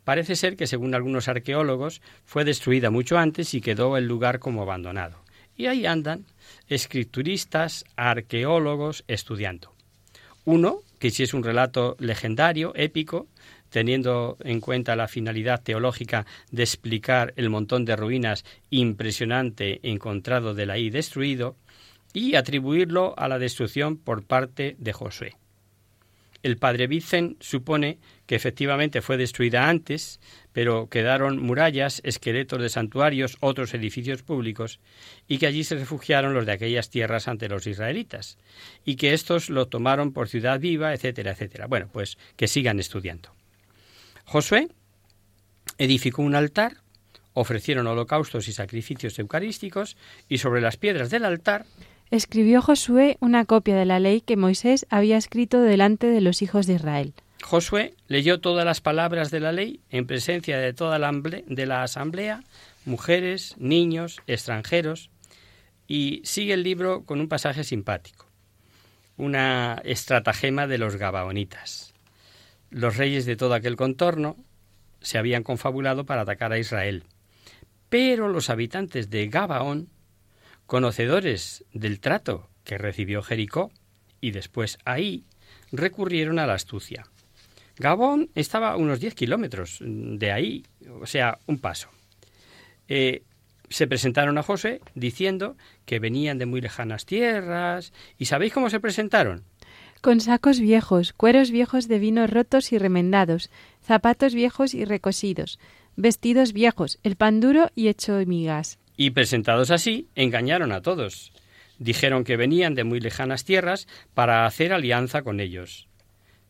Parece 0.03 0.35
ser 0.35 0.57
que, 0.57 0.67
según 0.67 0.95
algunos 0.95 1.27
arqueólogos, 1.27 2.01
fue 2.25 2.43
destruida 2.43 2.89
mucho 2.89 3.17
antes 3.17 3.53
y 3.53 3.61
quedó 3.61 3.95
el 3.95 4.05
lugar 4.05 4.39
como 4.39 4.61
abandonado. 4.61 5.17
Y 5.55 5.67
ahí 5.67 5.85
andan 5.85 6.25
escrituristas, 6.67 7.85
arqueólogos, 7.95 9.03
estudiando. 9.07 9.73
Uno, 10.45 10.79
que 10.99 11.09
si 11.09 11.23
es 11.23 11.33
un 11.33 11.43
relato 11.43 11.95
legendario, 11.99 12.73
épico, 12.75 13.27
teniendo 13.69 14.37
en 14.43 14.61
cuenta 14.61 14.95
la 14.95 15.07
finalidad 15.07 15.61
teológica 15.63 16.25
de 16.51 16.63
explicar 16.63 17.33
el 17.37 17.49
montón 17.49 17.85
de 17.85 17.95
ruinas 17.95 18.45
impresionante 18.69 19.79
encontrado 19.83 20.53
de 20.53 20.65
la 20.65 20.75
destruido, 20.75 21.55
y 22.13 22.35
atribuirlo 22.35 23.15
a 23.17 23.27
la 23.27 23.39
destrucción 23.39 23.97
por 23.97 24.23
parte 24.23 24.75
de 24.77 24.93
Josué. 24.93 25.35
El 26.43 26.57
padre 26.57 26.87
Vicen 26.87 27.37
supone 27.39 27.97
que 28.25 28.35
efectivamente 28.35 29.01
fue 29.01 29.17
destruida 29.17 29.69
antes, 29.69 30.19
pero 30.53 30.87
quedaron 30.87 31.41
murallas, 31.41 32.01
esqueletos 32.05 32.61
de 32.61 32.69
santuarios, 32.69 33.37
otros 33.41 33.73
edificios 33.73 34.23
públicos, 34.23 34.79
y 35.27 35.37
que 35.37 35.47
allí 35.47 35.63
se 35.63 35.75
refugiaron 35.75 36.33
los 36.33 36.45
de 36.45 36.53
aquellas 36.53 36.89
tierras 36.89 37.27
ante 37.27 37.49
los 37.49 37.67
israelitas, 37.67 38.37
y 38.85 38.95
que 38.95 39.13
éstos 39.13 39.49
lo 39.49 39.67
tomaron 39.67 40.13
por 40.13 40.29
ciudad 40.29 40.59
viva, 40.59 40.93
etcétera, 40.93 41.31
etcétera. 41.31 41.67
Bueno, 41.67 41.89
pues 41.91 42.17
que 42.35 42.47
sigan 42.47 42.79
estudiando. 42.79 43.29
Josué 44.25 44.69
edificó 45.77 46.21
un 46.21 46.35
altar, 46.35 46.77
ofrecieron 47.33 47.87
holocaustos 47.87 48.47
y 48.47 48.53
sacrificios 48.53 49.17
eucarísticos, 49.19 49.97
y 50.29 50.37
sobre 50.37 50.61
las 50.61 50.77
piedras 50.77 51.09
del 51.09 51.25
altar 51.25 51.65
escribió 52.11 52.61
Josué 52.61 53.17
una 53.21 53.43
copia 53.45 53.75
de 53.75 53.85
la 53.85 53.99
ley 53.99 54.21
que 54.21 54.37
Moisés 54.37 54.85
había 54.91 55.17
escrito 55.17 55.61
delante 55.61 56.05
de 56.05 56.21
los 56.21 56.43
hijos 56.43 56.67
de 56.67 56.75
Israel. 56.75 57.13
Josué 57.43 57.95
leyó 58.07 58.39
todas 58.39 58.65
las 58.65 58.81
palabras 58.81 59.29
de 59.29 59.39
la 59.39 59.51
ley 59.51 59.81
en 59.89 60.07
presencia 60.07 60.57
de 60.57 60.73
toda 60.73 60.97
la, 60.97 61.11
de 61.11 61.65
la 61.65 61.83
asamblea, 61.83 62.43
mujeres, 62.85 63.55
niños, 63.57 64.21
extranjeros, 64.27 65.09
y 65.87 66.21
sigue 66.23 66.53
el 66.53 66.63
libro 66.63 67.03
con 67.03 67.19
un 67.19 67.27
pasaje 67.27 67.63
simpático, 67.63 68.27
una 69.17 69.81
estratagema 69.83 70.67
de 70.67 70.77
los 70.77 70.95
gabaonitas. 70.95 71.93
Los 72.69 72.97
reyes 72.97 73.25
de 73.25 73.35
todo 73.35 73.53
aquel 73.53 73.75
contorno 73.75 74.37
se 75.01 75.17
habían 75.17 75.43
confabulado 75.43 76.05
para 76.05 76.21
atacar 76.21 76.53
a 76.53 76.59
Israel, 76.59 77.03
pero 77.89 78.29
los 78.29 78.49
habitantes 78.49 79.09
de 79.09 79.27
Gabaón 79.27 79.89
conocedores 80.65 81.65
del 81.73 81.99
trato 81.99 82.49
que 82.63 82.77
recibió 82.77 83.21
Jericó 83.21 83.71
y 84.21 84.31
después 84.31 84.77
ahí, 84.85 85.25
recurrieron 85.71 86.39
a 86.39 86.47
la 86.47 86.53
astucia. 86.53 87.05
Gabón 87.77 88.29
estaba 88.35 88.71
a 88.71 88.77
unos 88.77 88.99
10 88.99 89.15
kilómetros 89.15 89.79
de 89.81 90.31
ahí, 90.31 90.63
o 91.01 91.05
sea, 91.05 91.39
un 91.47 91.59
paso. 91.59 91.89
Eh, 92.87 93.23
se 93.69 93.87
presentaron 93.87 94.37
a 94.37 94.43
José 94.43 94.81
diciendo 94.93 95.57
que 95.85 95.99
venían 95.99 96.37
de 96.37 96.45
muy 96.45 96.61
lejanas 96.61 97.05
tierras. 97.05 97.91
¿Y 98.19 98.25
sabéis 98.25 98.53
cómo 98.53 98.69
se 98.69 98.79
presentaron? 98.79 99.43
Con 100.01 100.19
sacos 100.19 100.59
viejos, 100.59 101.13
cueros 101.13 101.49
viejos 101.49 101.87
de 101.87 101.97
vino 101.97 102.27
rotos 102.27 102.71
y 102.71 102.77
remendados, 102.77 103.49
zapatos 103.81 104.35
viejos 104.35 104.73
y 104.73 104.85
recosidos, 104.85 105.59
vestidos 105.95 106.53
viejos, 106.53 106.99
el 107.03 107.15
pan 107.15 107.39
duro 107.39 107.71
y 107.73 107.87
hecho 107.87 108.13
migas. 108.27 108.79
Y 108.95 109.11
presentados 109.11 109.71
así, 109.71 110.07
engañaron 110.13 110.71
a 110.71 110.81
todos. 110.81 111.31
Dijeron 111.79 112.25
que 112.25 112.37
venían 112.37 112.75
de 112.75 112.83
muy 112.83 112.99
lejanas 112.99 113.43
tierras 113.43 113.87
para 114.13 114.45
hacer 114.45 114.73
alianza 114.73 115.23
con 115.23 115.39
ellos. 115.39 115.87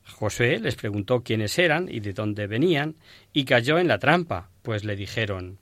José 0.06 0.60
les 0.60 0.76
preguntó 0.76 1.24
quiénes 1.24 1.58
eran 1.60 1.88
y 1.90 2.00
de 2.00 2.14
dónde 2.14 2.48
venían, 2.48 2.96
y 3.32 3.46
cayó 3.46 3.80
en 3.80 3.88
la 3.88 4.00
trampa, 4.00 4.50
pues 4.62 4.84
le 4.84 4.96
dijeron 4.96 5.58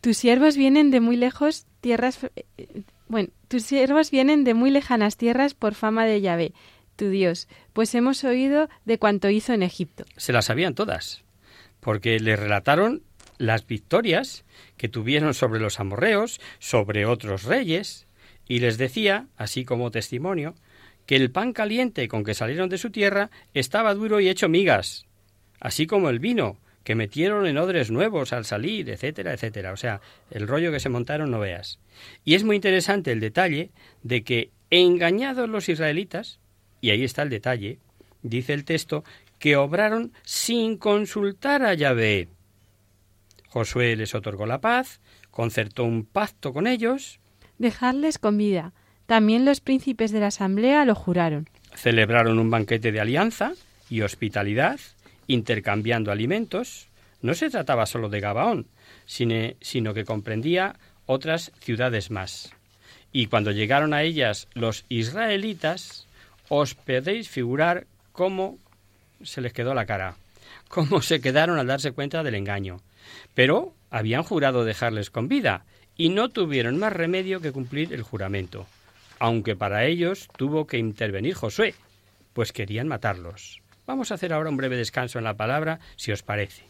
Tus 0.00 0.16
siervos 0.16 0.56
vienen 0.56 0.90
de 0.90 1.00
muy 1.00 1.16
lejos 1.16 1.66
tierras 1.80 2.18
eh, 2.34 2.82
bueno, 3.10 3.30
tus 3.48 3.64
siervos 3.64 4.12
vienen 4.12 4.44
de 4.44 4.54
muy 4.54 4.70
lejanas 4.70 5.16
tierras 5.16 5.54
por 5.54 5.74
fama 5.74 6.06
de 6.06 6.20
Yahvé, 6.20 6.52
tu 6.94 7.10
Dios, 7.10 7.48
pues 7.72 7.92
hemos 7.96 8.22
oído 8.22 8.68
de 8.84 8.98
cuanto 8.98 9.30
hizo 9.30 9.52
en 9.52 9.64
Egipto. 9.64 10.04
Se 10.16 10.32
las 10.32 10.44
sabían 10.44 10.76
todas, 10.76 11.24
porque 11.80 12.20
le 12.20 12.36
relataron 12.36 13.02
las 13.36 13.66
victorias 13.66 14.44
que 14.76 14.88
tuvieron 14.88 15.34
sobre 15.34 15.58
los 15.58 15.80
amorreos, 15.80 16.40
sobre 16.60 17.04
otros 17.04 17.42
reyes, 17.42 18.06
y 18.46 18.60
les 18.60 18.78
decía, 18.78 19.26
así 19.36 19.64
como 19.64 19.90
testimonio, 19.90 20.54
que 21.10 21.16
el 21.16 21.32
pan 21.32 21.52
caliente 21.52 22.06
con 22.06 22.22
que 22.22 22.34
salieron 22.34 22.68
de 22.68 22.78
su 22.78 22.90
tierra 22.90 23.32
estaba 23.52 23.94
duro 23.94 24.20
y 24.20 24.28
hecho 24.28 24.48
migas, 24.48 25.06
así 25.58 25.88
como 25.88 26.08
el 26.08 26.20
vino, 26.20 26.56
que 26.84 26.94
metieron 26.94 27.48
en 27.48 27.58
odres 27.58 27.90
nuevos 27.90 28.32
al 28.32 28.44
salir, 28.44 28.88
etcétera, 28.88 29.32
etcétera. 29.32 29.72
O 29.72 29.76
sea, 29.76 30.00
el 30.30 30.46
rollo 30.46 30.70
que 30.70 30.78
se 30.78 30.88
montaron 30.88 31.32
no 31.32 31.40
veas. 31.40 31.80
Y 32.24 32.36
es 32.36 32.44
muy 32.44 32.54
interesante 32.54 33.10
el 33.10 33.18
detalle 33.18 33.72
de 34.04 34.22
que, 34.22 34.52
engañados 34.70 35.48
los 35.48 35.68
israelitas, 35.68 36.38
y 36.80 36.90
ahí 36.90 37.02
está 37.02 37.22
el 37.22 37.30
detalle, 37.30 37.80
dice 38.22 38.52
el 38.52 38.64
texto, 38.64 39.02
que 39.40 39.56
obraron 39.56 40.12
sin 40.22 40.76
consultar 40.76 41.64
a 41.64 41.74
Yahvé. 41.74 42.28
Josué 43.48 43.96
les 43.96 44.14
otorgó 44.14 44.46
la 44.46 44.60
paz, 44.60 45.00
concertó 45.32 45.82
un 45.82 46.04
pacto 46.04 46.52
con 46.52 46.68
ellos. 46.68 47.18
Dejarles 47.58 48.20
con 48.20 48.38
vida. 48.38 48.74
También 49.10 49.44
los 49.44 49.60
príncipes 49.60 50.12
de 50.12 50.20
la 50.20 50.28
asamblea 50.28 50.84
lo 50.84 50.94
juraron. 50.94 51.48
Celebraron 51.74 52.38
un 52.38 52.48
banquete 52.48 52.92
de 52.92 53.00
alianza 53.00 53.54
y 53.88 54.02
hospitalidad, 54.02 54.78
intercambiando 55.26 56.12
alimentos. 56.12 56.86
No 57.20 57.34
se 57.34 57.50
trataba 57.50 57.86
solo 57.86 58.08
de 58.08 58.20
Gabaón, 58.20 58.68
sino 59.06 59.94
que 59.94 60.04
comprendía 60.04 60.76
otras 61.06 61.50
ciudades 61.58 62.12
más. 62.12 62.52
Y 63.10 63.26
cuando 63.26 63.50
llegaron 63.50 63.94
a 63.94 64.04
ellas 64.04 64.46
los 64.54 64.84
israelitas, 64.88 66.06
os 66.48 66.76
podéis 66.76 67.28
figurar 67.28 67.88
cómo 68.12 68.58
se 69.24 69.40
les 69.40 69.52
quedó 69.52 69.74
la 69.74 69.86
cara, 69.86 70.14
cómo 70.68 71.02
se 71.02 71.20
quedaron 71.20 71.58
al 71.58 71.66
darse 71.66 71.90
cuenta 71.90 72.22
del 72.22 72.36
engaño. 72.36 72.80
Pero 73.34 73.74
habían 73.90 74.22
jurado 74.22 74.64
dejarles 74.64 75.10
con 75.10 75.26
vida 75.26 75.64
y 75.96 76.10
no 76.10 76.28
tuvieron 76.28 76.78
más 76.78 76.92
remedio 76.92 77.40
que 77.40 77.50
cumplir 77.50 77.92
el 77.92 78.02
juramento, 78.02 78.68
aunque 79.20 79.54
para 79.54 79.84
ellos 79.84 80.28
tuvo 80.36 80.66
que 80.66 80.78
intervenir 80.78 81.34
Josué, 81.34 81.74
pues 82.32 82.52
querían 82.52 82.88
matarlos. 82.88 83.62
Vamos 83.86 84.10
a 84.10 84.14
hacer 84.14 84.32
ahora 84.32 84.50
un 84.50 84.56
breve 84.56 84.76
descanso 84.76 85.18
en 85.18 85.24
la 85.24 85.36
palabra, 85.36 85.78
si 85.96 86.10
os 86.10 86.22
parece. 86.22 86.69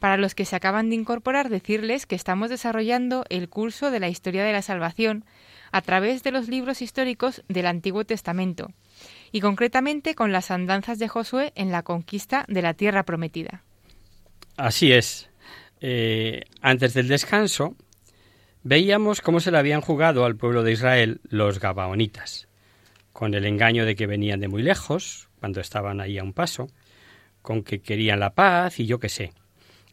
Para 0.00 0.16
los 0.16 0.34
que 0.34 0.46
se 0.46 0.56
acaban 0.56 0.88
de 0.88 0.96
incorporar, 0.96 1.50
decirles 1.50 2.06
que 2.06 2.14
estamos 2.14 2.48
desarrollando 2.48 3.24
el 3.28 3.50
curso 3.50 3.90
de 3.90 4.00
la 4.00 4.08
historia 4.08 4.42
de 4.42 4.52
la 4.52 4.62
salvación 4.62 5.26
a 5.72 5.82
través 5.82 6.22
de 6.22 6.32
los 6.32 6.48
libros 6.48 6.80
históricos 6.80 7.44
del 7.48 7.66
Antiguo 7.66 8.04
Testamento, 8.04 8.72
y 9.30 9.40
concretamente 9.40 10.14
con 10.14 10.32
las 10.32 10.50
andanzas 10.50 10.98
de 10.98 11.06
Josué 11.06 11.52
en 11.54 11.70
la 11.70 11.82
conquista 11.82 12.46
de 12.48 12.62
la 12.62 12.72
tierra 12.72 13.04
prometida. 13.04 13.62
Así 14.56 14.90
es. 14.90 15.30
Eh, 15.82 16.44
antes 16.62 16.94
del 16.94 17.06
descanso, 17.06 17.76
veíamos 18.62 19.20
cómo 19.20 19.38
se 19.38 19.50
le 19.50 19.58
habían 19.58 19.82
jugado 19.82 20.24
al 20.24 20.36
pueblo 20.36 20.62
de 20.62 20.72
Israel 20.72 21.20
los 21.24 21.60
Gabaonitas, 21.60 22.48
con 23.12 23.34
el 23.34 23.44
engaño 23.44 23.84
de 23.84 23.96
que 23.96 24.06
venían 24.06 24.40
de 24.40 24.48
muy 24.48 24.62
lejos, 24.62 25.28
cuando 25.40 25.60
estaban 25.60 26.00
ahí 26.00 26.16
a 26.16 26.24
un 26.24 26.32
paso, 26.32 26.68
con 27.42 27.62
que 27.62 27.80
querían 27.80 28.20
la 28.20 28.34
paz 28.34 28.80
y 28.80 28.86
yo 28.86 28.98
qué 28.98 29.10
sé 29.10 29.32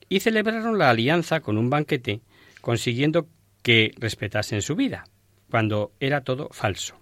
y 0.10 0.20
celebraron 0.20 0.78
la 0.78 0.90
alianza 0.90 1.40
con 1.42 1.58
un 1.58 1.70
banquete, 1.70 2.22
consiguiendo 2.62 3.28
que 3.62 3.94
respetasen 3.98 4.62
su 4.62 4.76
vida, 4.76 5.06
cuando 5.50 5.92
era 6.00 6.22
todo 6.22 6.50
falso. 6.52 6.96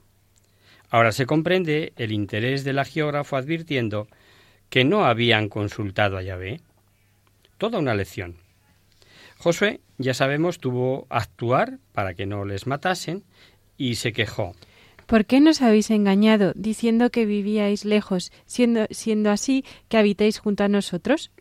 Ahora 0.89 1.12
se 1.12 1.26
comprende 1.26 1.94
el 1.98 2.12
interés 2.12 2.63
del 2.63 2.84
geógrafo 2.84 3.36
advirtiendo 3.36 4.08
que 4.70 4.84
no 4.84 5.06
habían 5.06 5.50
consultado 5.50 6.18
a 6.18 6.24
Yahvé. 6.24 6.62
Toda 7.58 7.80
una 7.80 7.96
lección. 7.96 8.36
Josué, 9.38 9.82
ya 9.98 10.13
sabemos, 10.13 10.60
tuvo 10.60 11.08
actuar 11.10 11.80
para 11.94 12.13
que 12.13 12.26
no 12.26 12.46
les 12.46 12.68
matasen 12.68 13.24
y 13.78 13.96
se 13.96 14.13
quejó. 14.13 14.56
¿Por 15.06 15.26
qué 15.26 15.39
nos 15.39 15.62
habéis 15.62 15.91
engañado 15.91 16.54
diciendo 16.56 17.12
que 17.12 17.26
vivíais 17.26 17.86
lejos, 17.86 18.32
siendo, 18.46 18.88
siendo 18.89 19.30
así 19.30 19.63
que 19.88 19.98
habitáis 19.98 20.39
junto 20.39 20.63
a 20.63 20.68
nosotros? 20.68 21.32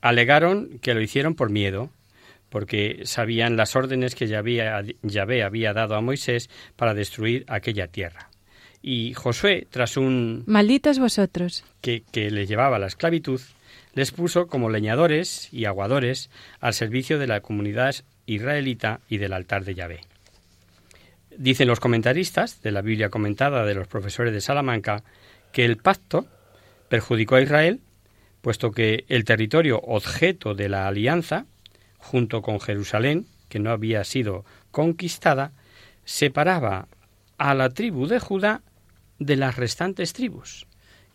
Alegaron 0.00 0.78
que 0.80 0.94
lo 0.94 1.00
hicieron 1.00 1.34
por 1.34 1.50
miedo, 1.50 1.90
porque 2.48 3.02
sabían 3.04 3.56
las 3.56 3.76
órdenes 3.76 4.14
que 4.14 4.26
Yahvé 4.26 5.42
había 5.42 5.72
dado 5.72 5.94
a 5.94 6.00
Moisés 6.00 6.50
para 6.76 6.94
destruir 6.94 7.44
aquella 7.48 7.86
tierra. 7.86 8.28
Y 8.82 9.14
Josué, 9.14 9.66
tras 9.70 9.96
un... 9.96 10.42
Malditos 10.46 10.98
vosotros. 10.98 11.64
Que, 11.80 12.02
que 12.10 12.30
le 12.30 12.46
llevaba 12.46 12.78
la 12.78 12.86
esclavitud, 12.86 13.40
les 13.94 14.10
puso 14.10 14.46
como 14.46 14.70
leñadores 14.70 15.52
y 15.52 15.66
aguadores 15.66 16.30
al 16.60 16.74
servicio 16.74 17.18
de 17.18 17.26
la 17.26 17.40
comunidad 17.40 17.94
israelita 18.26 19.00
y 19.08 19.18
del 19.18 19.32
altar 19.32 19.64
de 19.64 19.74
Yahvé. 19.74 20.00
Dicen 21.36 21.68
los 21.68 21.80
comentaristas 21.80 22.62
de 22.62 22.72
la 22.72 22.82
Biblia 22.82 23.10
comentada 23.10 23.64
de 23.64 23.74
los 23.74 23.88
profesores 23.88 24.32
de 24.32 24.40
Salamanca 24.40 25.02
que 25.52 25.64
el 25.64 25.76
pacto 25.76 26.26
perjudicó 26.88 27.36
a 27.36 27.42
Israel 27.42 27.80
puesto 28.40 28.70
que 28.72 29.04
el 29.08 29.24
territorio 29.24 29.80
objeto 29.80 30.54
de 30.54 30.68
la 30.68 30.86
alianza, 30.86 31.46
junto 31.98 32.42
con 32.42 32.60
Jerusalén, 32.60 33.26
que 33.48 33.58
no 33.58 33.70
había 33.70 34.04
sido 34.04 34.44
conquistada, 34.70 35.52
separaba 36.04 36.88
a 37.38 37.54
la 37.54 37.70
tribu 37.70 38.06
de 38.06 38.18
Judá 38.18 38.62
de 39.18 39.36
las 39.36 39.56
restantes 39.56 40.12
tribus. 40.12 40.66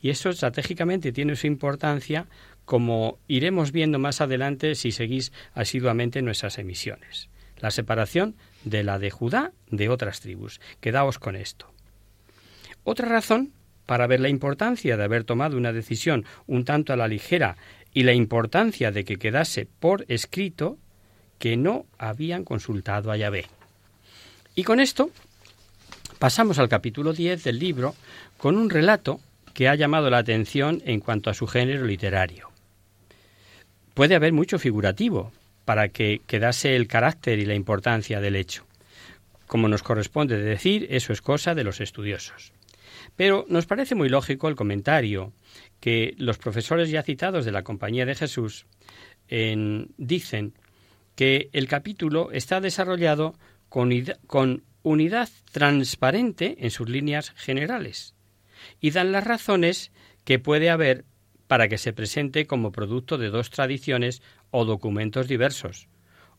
Y 0.02 0.10
eso 0.10 0.30
estratégicamente 0.30 1.12
tiene 1.12 1.36
su 1.36 1.48
importancia, 1.48 2.28
como 2.66 3.18
iremos 3.28 3.72
viendo 3.72 4.00
más 4.00 4.22
adelante 4.22 4.76
si 4.76 4.92
seguís 4.92 5.32
asiduamente 5.54 6.22
nuestras 6.22 6.58
emisiones. 6.58 7.30
La 7.58 7.72
separación 7.72 8.36
de 8.64 8.84
la 8.84 9.00
de 9.00 9.12
Judá 9.12 9.54
de 9.70 9.90
otras 9.90 10.20
tribus. 10.20 10.60
Quedaos 10.82 11.20
con 11.20 11.36
esto. 11.36 11.72
Otra 12.84 13.08
razón 13.08 13.52
para 13.86 14.08
ver 14.08 14.20
la 14.20 14.30
importancia 14.30 14.98
de 14.98 15.04
haber 15.04 15.24
tomado 15.24 15.58
una 15.58 15.74
decisión 15.74 16.26
un 16.48 16.66
tanto 16.66 16.94
a 16.94 16.98
la 16.98 17.08
ligera 17.08 17.58
y 17.94 18.04
la 18.04 18.14
importancia 18.14 18.92
de 18.92 19.06
que 19.06 19.18
quedase 19.18 19.68
por 19.80 20.06
escrito 20.08 20.78
que 21.40 21.58
no 21.58 21.86
habían 21.98 22.44
consultado 22.44 23.12
a 23.12 23.18
Yahvé. 23.18 23.46
Y 24.56 24.64
con 24.64 24.80
esto 24.80 25.10
pasamos 26.20 26.60
al 26.60 26.70
capítulo 26.70 27.14
10 27.14 27.44
del 27.44 27.60
libro 27.60 27.96
con 28.38 28.58
un 28.58 28.70
relato 28.70 29.20
que 29.54 29.70
ha 29.70 29.76
llamado 29.76 30.10
la 30.10 30.18
atención 30.18 30.82
en 30.86 31.00
cuanto 31.00 31.30
a 31.30 31.34
su 31.34 31.48
género 31.48 31.86
literario. 31.86 32.50
Puede 33.94 34.16
haber 34.16 34.34
mucho 34.34 34.60
figurativo 34.60 35.32
para 35.64 35.88
que 35.90 36.22
quedase 36.28 36.76
el 36.76 36.88
carácter 36.88 37.40
y 37.40 37.46
la 37.46 37.56
importancia 37.56 38.20
del 38.20 38.36
hecho. 38.36 38.66
Como 39.48 39.70
nos 39.70 39.84
corresponde 39.84 40.38
decir, 40.38 40.88
eso 40.90 41.14
es 41.14 41.22
cosa 41.22 41.56
de 41.56 41.64
los 41.64 41.80
estudiosos. 41.80 42.52
Pero 43.16 43.46
nos 43.48 43.66
parece 43.66 43.96
muy 43.96 44.10
lógico 44.10 44.50
el 44.50 44.56
comentario 44.56 45.34
que 45.80 46.14
los 46.18 46.38
profesores 46.38 46.90
ya 46.90 47.04
citados 47.04 47.46
de 47.46 47.52
la 47.52 47.64
Compañía 47.64 48.06
de 48.06 48.16
Jesús 48.16 48.66
dicen 49.28 50.54
que 51.16 51.50
el 51.54 51.68
capítulo 51.68 52.32
está 52.32 52.62
desarrollado 52.62 53.36
con, 53.70 53.92
con 54.28 54.64
unidad 54.84 55.30
transparente 55.52 56.58
en 56.60 56.70
sus 56.70 56.90
líneas 56.90 57.32
generales 57.36 58.16
y 58.80 58.92
dan 58.92 59.12
las 59.12 59.24
razones 59.24 59.92
que 60.24 60.40
puede 60.40 60.70
haber 60.70 61.06
para 61.48 61.68
que 61.68 61.78
se 61.78 61.94
presente 61.94 62.48
como 62.48 62.72
producto 62.72 63.18
de 63.18 63.30
dos 63.30 63.50
tradiciones 63.50 64.22
o 64.52 64.66
documentos 64.66 65.28
diversos, 65.28 65.88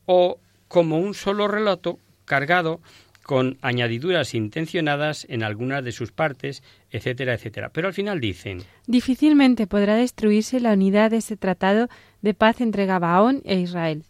o 0.04 0.40
como 0.68 0.98
un 0.98 1.14
solo 1.14 1.48
relato 1.48 2.00
cargado 2.24 2.80
con 3.26 3.58
añadiduras 3.60 4.34
intencionadas 4.34 5.26
en 5.28 5.42
algunas 5.42 5.84
de 5.84 5.90
sus 5.90 6.12
partes, 6.12 6.62
etcétera, 6.92 7.34
etcétera. 7.34 7.70
Pero 7.70 7.88
al 7.88 7.92
final 7.92 8.20
dicen 8.20 8.62
Difícilmente 8.86 9.66
podrá 9.66 9.96
destruirse 9.96 10.60
la 10.60 10.74
unidad 10.74 11.10
de 11.10 11.16
ese 11.16 11.36
tratado 11.36 11.88
de 12.22 12.34
paz 12.34 12.60
entre 12.60 12.86
Gabaón 12.86 13.42
e 13.44 13.56
Israel. 13.56 14.04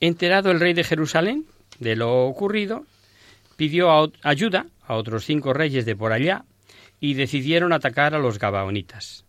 Enterado 0.00 0.50
el 0.50 0.58
rey 0.58 0.74
de 0.74 0.82
Jerusalén 0.82 1.46
de 1.78 1.94
lo 1.94 2.26
ocurrido, 2.26 2.84
pidió 3.56 4.12
ayuda 4.22 4.66
a 4.82 4.96
otros 4.96 5.24
cinco 5.24 5.52
reyes 5.52 5.86
de 5.86 5.94
por 5.94 6.12
allá 6.12 6.44
y 6.98 7.14
decidieron 7.14 7.72
atacar 7.72 8.16
a 8.16 8.18
los 8.18 8.40
Gabaonitas. 8.40 9.24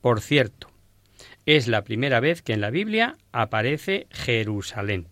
Por 0.00 0.20
cierto, 0.20 0.68
es 1.46 1.68
la 1.68 1.82
primera 1.82 2.18
vez 2.18 2.42
que 2.42 2.54
en 2.54 2.60
la 2.60 2.70
Biblia 2.70 3.16
aparece 3.30 4.08
Jerusalén. 4.10 5.06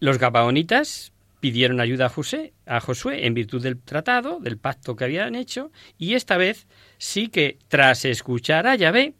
Los 0.00 0.18
Gabaonitas 0.18 1.11
pidieron 1.42 1.80
ayuda 1.80 2.06
a, 2.06 2.08
José, 2.08 2.52
a 2.66 2.78
Josué 2.78 3.26
en 3.26 3.34
virtud 3.34 3.60
del 3.60 3.76
tratado, 3.76 4.38
del 4.38 4.58
pacto 4.58 4.94
que 4.94 5.02
habían 5.02 5.34
hecho, 5.34 5.72
y 5.98 6.14
esta 6.14 6.36
vez 6.36 6.68
sí 6.98 7.26
que, 7.26 7.58
tras 7.66 8.04
escuchar 8.04 8.68
a 8.68 8.76
Yahvé, 8.76 9.14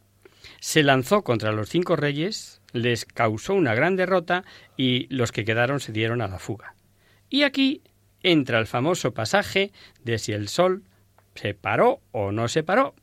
se 0.60 0.84
lanzó 0.84 1.24
contra 1.24 1.50
los 1.50 1.68
cinco 1.68 1.96
reyes, 1.96 2.60
les 2.72 3.06
causó 3.06 3.54
una 3.54 3.74
gran 3.74 3.96
derrota 3.96 4.44
y 4.76 5.12
los 5.12 5.32
que 5.32 5.44
quedaron 5.44 5.80
se 5.80 5.90
dieron 5.90 6.22
a 6.22 6.28
la 6.28 6.38
fuga. 6.38 6.76
Y 7.28 7.42
aquí 7.42 7.82
entra 8.22 8.60
el 8.60 8.68
famoso 8.68 9.12
pasaje 9.12 9.72
de 10.04 10.20
si 10.20 10.30
el 10.30 10.46
sol 10.46 10.84
se 11.34 11.54
paró 11.54 12.02
o 12.12 12.30
no 12.30 12.46
se 12.46 12.62
paró. 12.62 12.94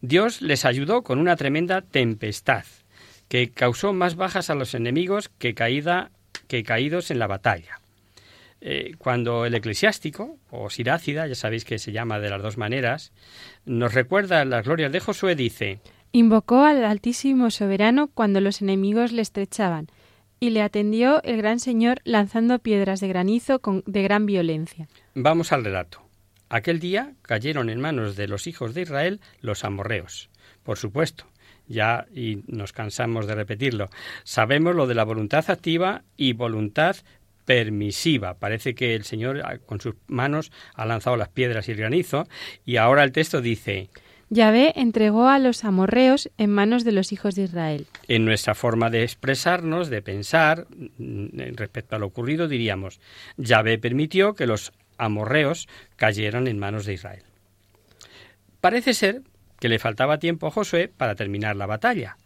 Dios 0.00 0.42
les 0.42 0.64
ayudó 0.64 1.04
con 1.04 1.20
una 1.20 1.36
tremenda 1.36 1.82
tempestad 1.82 2.64
que 3.28 3.52
causó 3.52 3.92
más 3.92 4.16
bajas 4.16 4.50
a 4.50 4.56
los 4.56 4.74
enemigos 4.74 5.28
que, 5.28 5.54
caída, 5.54 6.10
que 6.48 6.64
caídos 6.64 7.12
en 7.12 7.20
la 7.20 7.28
batalla. 7.28 7.78
Eh, 8.66 8.94
cuando 8.96 9.44
el 9.44 9.54
eclesiástico, 9.54 10.38
o 10.50 10.70
Sirácida, 10.70 11.26
ya 11.26 11.34
sabéis 11.34 11.66
que 11.66 11.78
se 11.78 11.92
llama 11.92 12.18
de 12.18 12.30
las 12.30 12.40
dos 12.40 12.56
maneras, 12.56 13.12
nos 13.66 13.92
recuerda 13.92 14.42
las 14.46 14.64
glorias 14.64 14.90
de 14.90 15.00
Josué, 15.00 15.34
dice 15.34 15.80
Invocó 16.12 16.62
al 16.62 16.82
Altísimo 16.82 17.50
Soberano 17.50 18.08
cuando 18.08 18.40
los 18.40 18.62
enemigos 18.62 19.12
le 19.12 19.20
estrechaban, 19.20 19.88
y 20.40 20.48
le 20.48 20.62
atendió 20.62 21.22
el 21.24 21.36
gran 21.36 21.60
Señor 21.60 22.00
lanzando 22.04 22.58
piedras 22.58 23.00
de 23.00 23.08
granizo 23.08 23.58
con, 23.58 23.82
de 23.84 24.02
gran 24.02 24.24
violencia. 24.24 24.88
Vamos 25.14 25.52
al 25.52 25.62
relato. 25.62 26.00
Aquel 26.48 26.80
día 26.80 27.12
cayeron 27.20 27.68
en 27.68 27.82
manos 27.82 28.16
de 28.16 28.28
los 28.28 28.46
hijos 28.46 28.72
de 28.72 28.80
Israel 28.80 29.20
los 29.42 29.64
amorreos. 29.64 30.30
Por 30.62 30.78
supuesto, 30.78 31.26
ya 31.66 32.06
y 32.14 32.44
nos 32.46 32.72
cansamos 32.72 33.26
de 33.26 33.34
repetirlo, 33.34 33.90
sabemos 34.22 34.74
lo 34.74 34.86
de 34.86 34.94
la 34.94 35.04
voluntad 35.04 35.44
activa 35.50 36.02
y 36.16 36.32
voluntad 36.32 36.96
permisiva. 37.44 38.34
Parece 38.34 38.74
que 38.74 38.94
el 38.94 39.04
Señor 39.04 39.42
ah, 39.44 39.58
con 39.64 39.80
sus 39.80 39.94
manos 40.06 40.52
ha 40.74 40.86
lanzado 40.86 41.16
las 41.16 41.28
piedras 41.28 41.68
y 41.68 41.72
el 41.72 41.78
granizo 41.78 42.26
y 42.64 42.76
ahora 42.76 43.04
el 43.04 43.12
texto 43.12 43.40
dice 43.40 43.88
Yahvé 44.30 44.72
entregó 44.76 45.28
a 45.28 45.38
los 45.38 45.64
amorreos 45.64 46.30
en 46.38 46.50
manos 46.50 46.84
de 46.84 46.92
los 46.92 47.12
hijos 47.12 47.34
de 47.34 47.42
Israel. 47.42 47.86
En 48.08 48.24
nuestra 48.24 48.54
forma 48.54 48.90
de 48.90 49.02
expresarnos, 49.02 49.90
de 49.90 50.02
pensar 50.02 50.66
mm, 50.98 51.54
respecto 51.54 51.94
a 51.94 51.98
lo 51.98 52.06
ocurrido, 52.06 52.48
diríamos, 52.48 53.00
Yahvé 53.36 53.78
permitió 53.78 54.34
que 54.34 54.46
los 54.46 54.72
amorreos 54.98 55.68
cayeran 55.96 56.48
en 56.48 56.58
manos 56.58 56.86
de 56.86 56.94
Israel. 56.94 57.22
Parece 58.60 58.94
ser 58.94 59.22
que 59.60 59.68
le 59.68 59.78
faltaba 59.78 60.18
tiempo 60.18 60.46
a 60.46 60.50
Josué 60.50 60.88
para 60.88 61.14
terminar 61.14 61.54
la 61.56 61.66
batalla, 61.66 62.16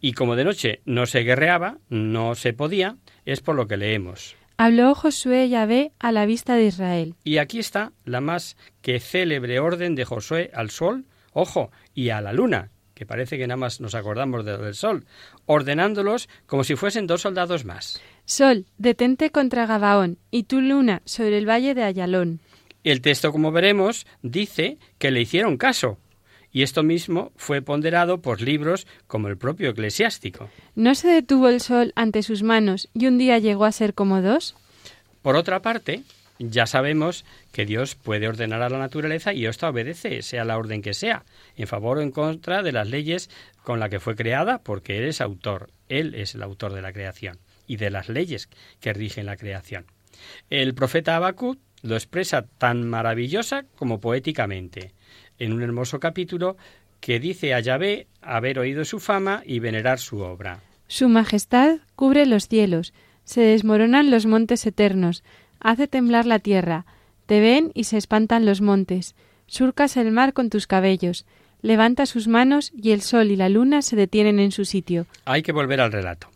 y 0.00 0.12
como 0.12 0.36
de 0.36 0.44
noche 0.44 0.80
no 0.84 1.06
se 1.06 1.20
guerreaba, 1.20 1.78
no 1.88 2.34
se 2.34 2.52
podía, 2.52 2.96
es 3.24 3.40
por 3.40 3.54
lo 3.54 3.66
que 3.66 3.76
leemos. 3.76 4.36
Habló 4.56 4.94
Josué 4.94 5.48
Yahvé 5.48 5.92
a 5.98 6.12
la 6.12 6.26
vista 6.26 6.54
de 6.54 6.66
Israel. 6.66 7.16
Y 7.24 7.38
aquí 7.38 7.58
está 7.58 7.92
la 8.04 8.20
más 8.20 8.56
que 8.82 9.00
célebre 9.00 9.58
orden 9.58 9.96
de 9.96 10.04
Josué 10.04 10.50
al 10.54 10.70
sol, 10.70 11.06
ojo, 11.32 11.72
y 11.92 12.10
a 12.10 12.20
la 12.20 12.32
luna, 12.32 12.70
que 12.94 13.04
parece 13.04 13.36
que 13.36 13.48
nada 13.48 13.56
más 13.56 13.80
nos 13.80 13.96
acordamos 13.96 14.44
de 14.44 14.52
lo 14.52 14.64
del 14.64 14.74
sol, 14.74 15.06
ordenándolos 15.46 16.28
como 16.46 16.62
si 16.62 16.76
fuesen 16.76 17.08
dos 17.08 17.22
soldados 17.22 17.64
más. 17.64 18.00
Sol, 18.26 18.66
detente 18.78 19.30
contra 19.30 19.66
Gabaón, 19.66 20.18
y 20.30 20.44
tu 20.44 20.60
luna 20.60 21.02
sobre 21.04 21.38
el 21.38 21.48
valle 21.48 21.74
de 21.74 21.82
Ayalón. 21.82 22.40
El 22.84 23.00
texto, 23.00 23.32
como 23.32 23.50
veremos, 23.50 24.06
dice 24.22 24.78
que 24.98 25.10
le 25.10 25.22
hicieron 25.22 25.56
caso, 25.56 25.98
y 26.54 26.62
esto 26.62 26.84
mismo 26.84 27.32
fue 27.36 27.62
ponderado 27.62 28.22
por 28.22 28.40
libros 28.40 28.86
como 29.08 29.26
el 29.26 29.36
propio 29.36 29.70
eclesiástico. 29.70 30.48
¿No 30.76 30.94
se 30.94 31.08
detuvo 31.08 31.48
el 31.48 31.60
sol 31.60 31.92
ante 31.96 32.22
sus 32.22 32.44
manos 32.44 32.88
y 32.94 33.08
un 33.08 33.18
día 33.18 33.38
llegó 33.40 33.64
a 33.64 33.72
ser 33.72 33.92
como 33.92 34.22
dos? 34.22 34.54
Por 35.20 35.34
otra 35.34 35.62
parte, 35.62 36.04
ya 36.38 36.66
sabemos 36.66 37.24
que 37.50 37.66
Dios 37.66 37.96
puede 37.96 38.28
ordenar 38.28 38.62
a 38.62 38.68
la 38.68 38.78
naturaleza 38.78 39.32
y 39.32 39.46
esta 39.46 39.68
obedece, 39.68 40.22
sea 40.22 40.44
la 40.44 40.56
orden 40.56 40.80
que 40.80 40.94
sea, 40.94 41.24
en 41.56 41.66
favor 41.66 41.98
o 41.98 42.02
en 42.02 42.12
contra 42.12 42.62
de 42.62 42.70
las 42.70 42.88
leyes 42.88 43.30
con 43.64 43.80
las 43.80 43.90
que 43.90 43.98
fue 43.98 44.14
creada, 44.14 44.62
porque 44.62 44.98
Él 44.98 45.06
es 45.06 45.20
autor, 45.20 45.70
Él 45.88 46.14
es 46.14 46.36
el 46.36 46.42
autor 46.44 46.72
de 46.72 46.82
la 46.82 46.92
creación 46.92 47.38
y 47.66 47.78
de 47.78 47.90
las 47.90 48.08
leyes 48.08 48.48
que 48.78 48.92
rigen 48.92 49.26
la 49.26 49.36
creación. 49.36 49.86
El 50.50 50.72
profeta 50.74 51.16
Habacuc 51.16 51.58
lo 51.82 51.96
expresa 51.96 52.46
tan 52.58 52.88
maravillosa 52.88 53.64
como 53.74 54.00
poéticamente, 54.00 54.94
en 55.38 55.52
un 55.52 55.62
hermoso 55.62 56.00
capítulo 56.00 56.56
que 57.00 57.20
dice 57.20 57.54
a 57.54 57.60
Yahvé 57.60 58.06
haber 58.22 58.58
oído 58.58 58.84
su 58.84 59.00
fama 59.00 59.42
y 59.44 59.58
venerar 59.58 59.98
su 59.98 60.20
obra. 60.20 60.60
Su 60.88 61.08
majestad 61.08 61.78
cubre 61.96 62.26
los 62.26 62.48
cielos, 62.48 62.94
se 63.24 63.40
desmoronan 63.40 64.10
los 64.10 64.26
montes 64.26 64.66
eternos, 64.66 65.22
hace 65.60 65.88
temblar 65.88 66.26
la 66.26 66.38
tierra, 66.38 66.86
te 67.26 67.40
ven 67.40 67.72
y 67.74 67.84
se 67.84 67.96
espantan 67.96 68.46
los 68.46 68.60
montes, 68.60 69.14
surcas 69.46 69.96
el 69.96 70.12
mar 70.12 70.32
con 70.32 70.50
tus 70.50 70.66
cabellos, 70.66 71.26
levanta 71.62 72.06
sus 72.06 72.28
manos 72.28 72.72
y 72.74 72.92
el 72.92 73.00
sol 73.00 73.30
y 73.30 73.36
la 73.36 73.48
luna 73.48 73.82
se 73.82 73.96
detienen 73.96 74.38
en 74.38 74.52
su 74.52 74.64
sitio. 74.64 75.06
Hay 75.24 75.42
que 75.42 75.52
volver 75.52 75.80
al 75.80 75.92
relato. 75.92 76.28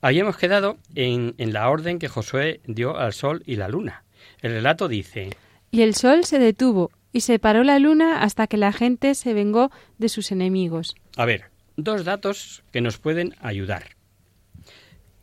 Habíamos 0.00 0.38
quedado 0.38 0.78
en, 0.94 1.34
en 1.36 1.52
la 1.52 1.68
orden 1.68 1.98
que 1.98 2.08
Josué 2.08 2.60
dio 2.66 2.96
al 2.96 3.12
sol 3.12 3.42
y 3.44 3.56
la 3.56 3.68
luna. 3.68 4.04
El 4.40 4.52
relato 4.52 4.88
dice 4.88 5.30
Y 5.70 5.82
el 5.82 5.94
sol 5.94 6.24
se 6.24 6.38
detuvo 6.38 6.90
y 7.12 7.20
se 7.20 7.38
paró 7.38 7.64
la 7.64 7.78
luna 7.78 8.22
hasta 8.22 8.46
que 8.46 8.56
la 8.56 8.72
gente 8.72 9.14
se 9.14 9.34
vengó 9.34 9.70
de 9.98 10.08
sus 10.08 10.32
enemigos. 10.32 10.94
A 11.16 11.24
ver, 11.24 11.50
dos 11.76 12.04
datos 12.04 12.62
que 12.72 12.80
nos 12.80 12.98
pueden 12.98 13.34
ayudar. 13.40 13.96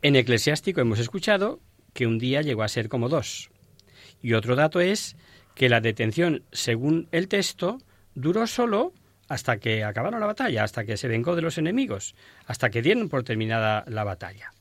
En 0.02 0.16
Eclesiástico 0.16 0.80
hemos 0.80 0.98
escuchado 0.98 1.60
que 1.92 2.06
un 2.06 2.18
día 2.18 2.42
llegó 2.42 2.62
a 2.62 2.68
ser 2.68 2.88
como 2.88 3.08
dos. 3.08 3.50
Y 4.22 4.34
otro 4.34 4.56
dato 4.56 4.80
es 4.80 5.16
que 5.54 5.68
la 5.68 5.80
detención, 5.80 6.44
según 6.52 7.08
el 7.10 7.28
texto, 7.28 7.78
duró 8.14 8.46
solo 8.46 8.92
hasta 9.28 9.58
que 9.58 9.84
acabaron 9.84 10.20
la 10.20 10.26
batalla, 10.26 10.64
hasta 10.64 10.84
que 10.84 10.96
se 10.96 11.08
vengó 11.08 11.36
de 11.36 11.42
los 11.42 11.58
enemigos, 11.58 12.14
hasta 12.46 12.70
que 12.70 12.82
dieron 12.82 13.08
por 13.08 13.24
terminada 13.24 13.84
la 13.88 14.04
batalla. 14.04 14.52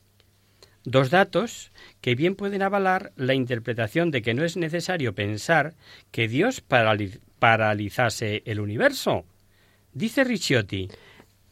Dos 0.90 1.10
datos 1.10 1.74
que 2.00 2.16
bien 2.16 2.36
pueden 2.36 2.62
avalar 2.62 3.12
la 3.18 3.34
interpretación 3.34 4.10
de 4.10 4.22
que 4.22 4.34
no 4.34 4.46
es 4.46 4.56
necesario 4.56 5.14
pensar 5.14 5.74
que 6.12 6.30
Dios 6.30 6.64
paralizase 7.40 8.42
el 8.46 8.62
universo. 8.62 9.26
Dice 9.92 10.24
Ricciotti. 10.24 10.88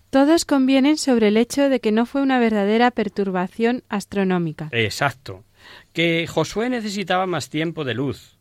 Todos 0.10 0.46
convienen 0.46 0.96
sobre 0.96 1.28
el 1.28 1.36
hecho 1.36 1.68
de 1.68 1.82
que 1.82 1.92
no 1.92 2.06
fue 2.06 2.22
una 2.22 2.40
verdadera 2.40 2.92
perturbación 2.92 3.84
astronómica. 3.90 4.70
Exacto. 4.72 5.44
Que 5.92 6.28
Josué 6.28 6.70
necesitaba 6.70 7.26
más 7.26 7.50
tiempo 7.50 7.84
de 7.84 7.94
luz. 7.94 8.38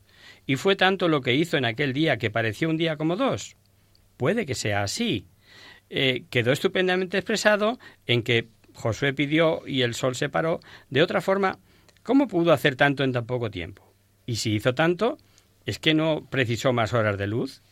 Y 0.46 0.54
fue 0.54 0.76
tanto 0.76 1.08
lo 1.08 1.22
que 1.22 1.34
hizo 1.34 1.56
en 1.56 1.64
aquel 1.64 1.92
día 1.92 2.18
que 2.18 2.30
pareció 2.30 2.70
un 2.70 2.76
día 2.76 2.96
como 2.96 3.16
dos. 3.16 3.56
Puede 4.16 4.46
que 4.46 4.54
sea 4.54 4.84
así. 4.84 5.26
Eh, 5.90 6.22
quedó 6.30 6.52
estupendamente 6.52 7.18
expresado 7.18 7.80
en 8.06 8.22
que 8.22 8.46
Josué 8.74 9.12
pidió 9.12 9.62
y 9.66 9.82
el 9.82 9.94
sol 9.94 10.14
se 10.14 10.28
paró. 10.28 10.60
De 10.90 11.02
otra 11.02 11.20
forma, 11.20 11.58
¿cómo 12.02 12.28
pudo 12.28 12.52
hacer 12.52 12.76
tanto 12.76 13.04
en 13.04 13.12
tan 13.12 13.26
poco 13.26 13.50
tiempo? 13.50 13.92
Y 14.26 14.36
si 14.36 14.54
hizo 14.54 14.74
tanto, 14.74 15.18
¿es 15.64 15.78
que 15.78 15.94
no 15.94 16.26
precisó 16.30 16.72
más 16.72 16.92
horas 16.92 17.16
de 17.16 17.26
luz? 17.26 17.62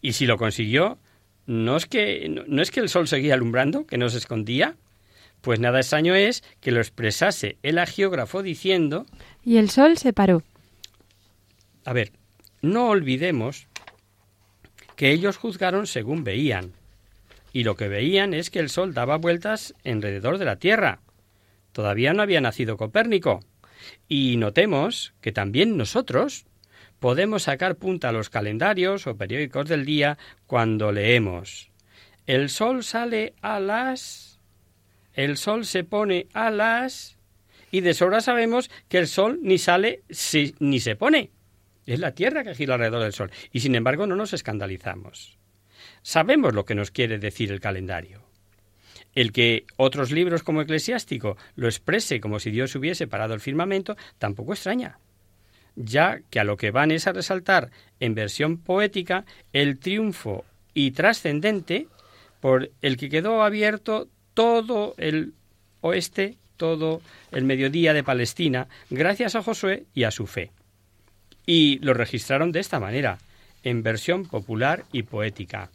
Y 0.00 0.12
si 0.12 0.26
lo 0.26 0.36
consiguió, 0.36 0.98
¿no 1.46 1.76
es 1.76 1.86
que, 1.86 2.28
no, 2.28 2.62
es 2.62 2.70
que 2.70 2.80
el 2.80 2.88
sol 2.88 3.08
seguía 3.08 3.34
alumbrando, 3.34 3.86
que 3.86 3.98
no 3.98 4.08
se 4.08 4.18
escondía? 4.18 4.76
Pues 5.40 5.60
nada 5.60 5.80
extraño 5.80 6.14
es 6.14 6.42
que 6.60 6.70
lo 6.70 6.80
expresase 6.80 7.58
el 7.62 7.78
agiógrafo 7.78 8.42
diciendo... 8.42 9.06
Y 9.44 9.58
el 9.58 9.70
sol 9.70 9.98
se 9.98 10.12
paró. 10.12 10.42
A 11.84 11.92
ver, 11.92 12.12
no 12.62 12.88
olvidemos 12.88 13.66
que 14.96 15.10
ellos 15.10 15.36
juzgaron 15.36 15.86
según 15.86 16.24
veían, 16.24 16.72
y 17.54 17.62
lo 17.62 17.76
que 17.76 17.88
veían 17.88 18.34
es 18.34 18.50
que 18.50 18.58
el 18.58 18.68
Sol 18.68 18.94
daba 18.94 19.16
vueltas 19.16 19.74
alrededor 19.84 20.38
de 20.38 20.44
la 20.44 20.56
Tierra. 20.56 20.98
Todavía 21.70 22.12
no 22.12 22.20
había 22.20 22.40
nacido 22.40 22.76
Copérnico. 22.76 23.44
Y 24.08 24.36
notemos 24.38 25.14
que 25.20 25.30
también 25.30 25.76
nosotros 25.76 26.46
podemos 26.98 27.44
sacar 27.44 27.76
punta 27.76 28.08
a 28.08 28.12
los 28.12 28.28
calendarios 28.28 29.06
o 29.06 29.16
periódicos 29.16 29.68
del 29.68 29.84
día 29.84 30.18
cuando 30.48 30.90
leemos. 30.90 31.70
El 32.26 32.50
Sol 32.50 32.82
sale 32.82 33.34
a 33.40 33.60
las... 33.60 34.40
El 35.12 35.36
Sol 35.36 35.64
se 35.64 35.84
pone 35.84 36.26
a 36.32 36.50
las... 36.50 37.18
Y 37.70 37.82
de 37.82 37.94
sobra 37.94 38.20
sabemos 38.20 38.68
que 38.88 38.98
el 38.98 39.06
Sol 39.06 39.38
ni 39.42 39.58
sale 39.58 40.02
ni 40.58 40.80
se 40.80 40.96
pone. 40.96 41.30
Es 41.86 42.00
la 42.00 42.16
Tierra 42.16 42.42
que 42.42 42.56
gira 42.56 42.74
alrededor 42.74 43.02
del 43.02 43.12
Sol. 43.12 43.30
Y 43.52 43.60
sin 43.60 43.76
embargo 43.76 44.08
no 44.08 44.16
nos 44.16 44.32
escandalizamos. 44.32 45.38
Sabemos 46.04 46.52
lo 46.52 46.66
que 46.66 46.74
nos 46.74 46.90
quiere 46.90 47.18
decir 47.18 47.50
el 47.50 47.60
calendario. 47.60 48.20
El 49.14 49.32
que 49.32 49.64
otros 49.76 50.12
libros 50.12 50.42
como 50.42 50.60
Eclesiástico 50.60 51.38
lo 51.56 51.66
exprese 51.66 52.20
como 52.20 52.38
si 52.38 52.50
Dios 52.50 52.74
hubiese 52.74 53.06
parado 53.06 53.32
el 53.32 53.40
firmamento 53.40 53.96
tampoco 54.18 54.52
extraña, 54.52 54.98
ya 55.76 56.20
que 56.28 56.40
a 56.40 56.44
lo 56.44 56.58
que 56.58 56.70
van 56.70 56.90
es 56.90 57.06
a 57.06 57.14
resaltar 57.14 57.70
en 58.00 58.14
versión 58.14 58.58
poética 58.58 59.24
el 59.54 59.78
triunfo 59.78 60.44
y 60.74 60.90
trascendente 60.90 61.88
por 62.38 62.70
el 62.82 62.98
que 62.98 63.08
quedó 63.08 63.42
abierto 63.42 64.06
todo 64.34 64.94
el 64.98 65.32
oeste, 65.80 66.36
todo 66.58 67.00
el 67.32 67.44
mediodía 67.44 67.94
de 67.94 68.04
Palestina, 68.04 68.68
gracias 68.90 69.36
a 69.36 69.42
Josué 69.42 69.84
y 69.94 70.04
a 70.04 70.10
su 70.10 70.26
fe. 70.26 70.50
Y 71.46 71.78
lo 71.78 71.94
registraron 71.94 72.52
de 72.52 72.60
esta 72.60 72.78
manera, 72.78 73.16
en 73.62 73.82
versión 73.82 74.26
popular 74.26 74.84
y 74.92 75.04
poética. 75.04 75.70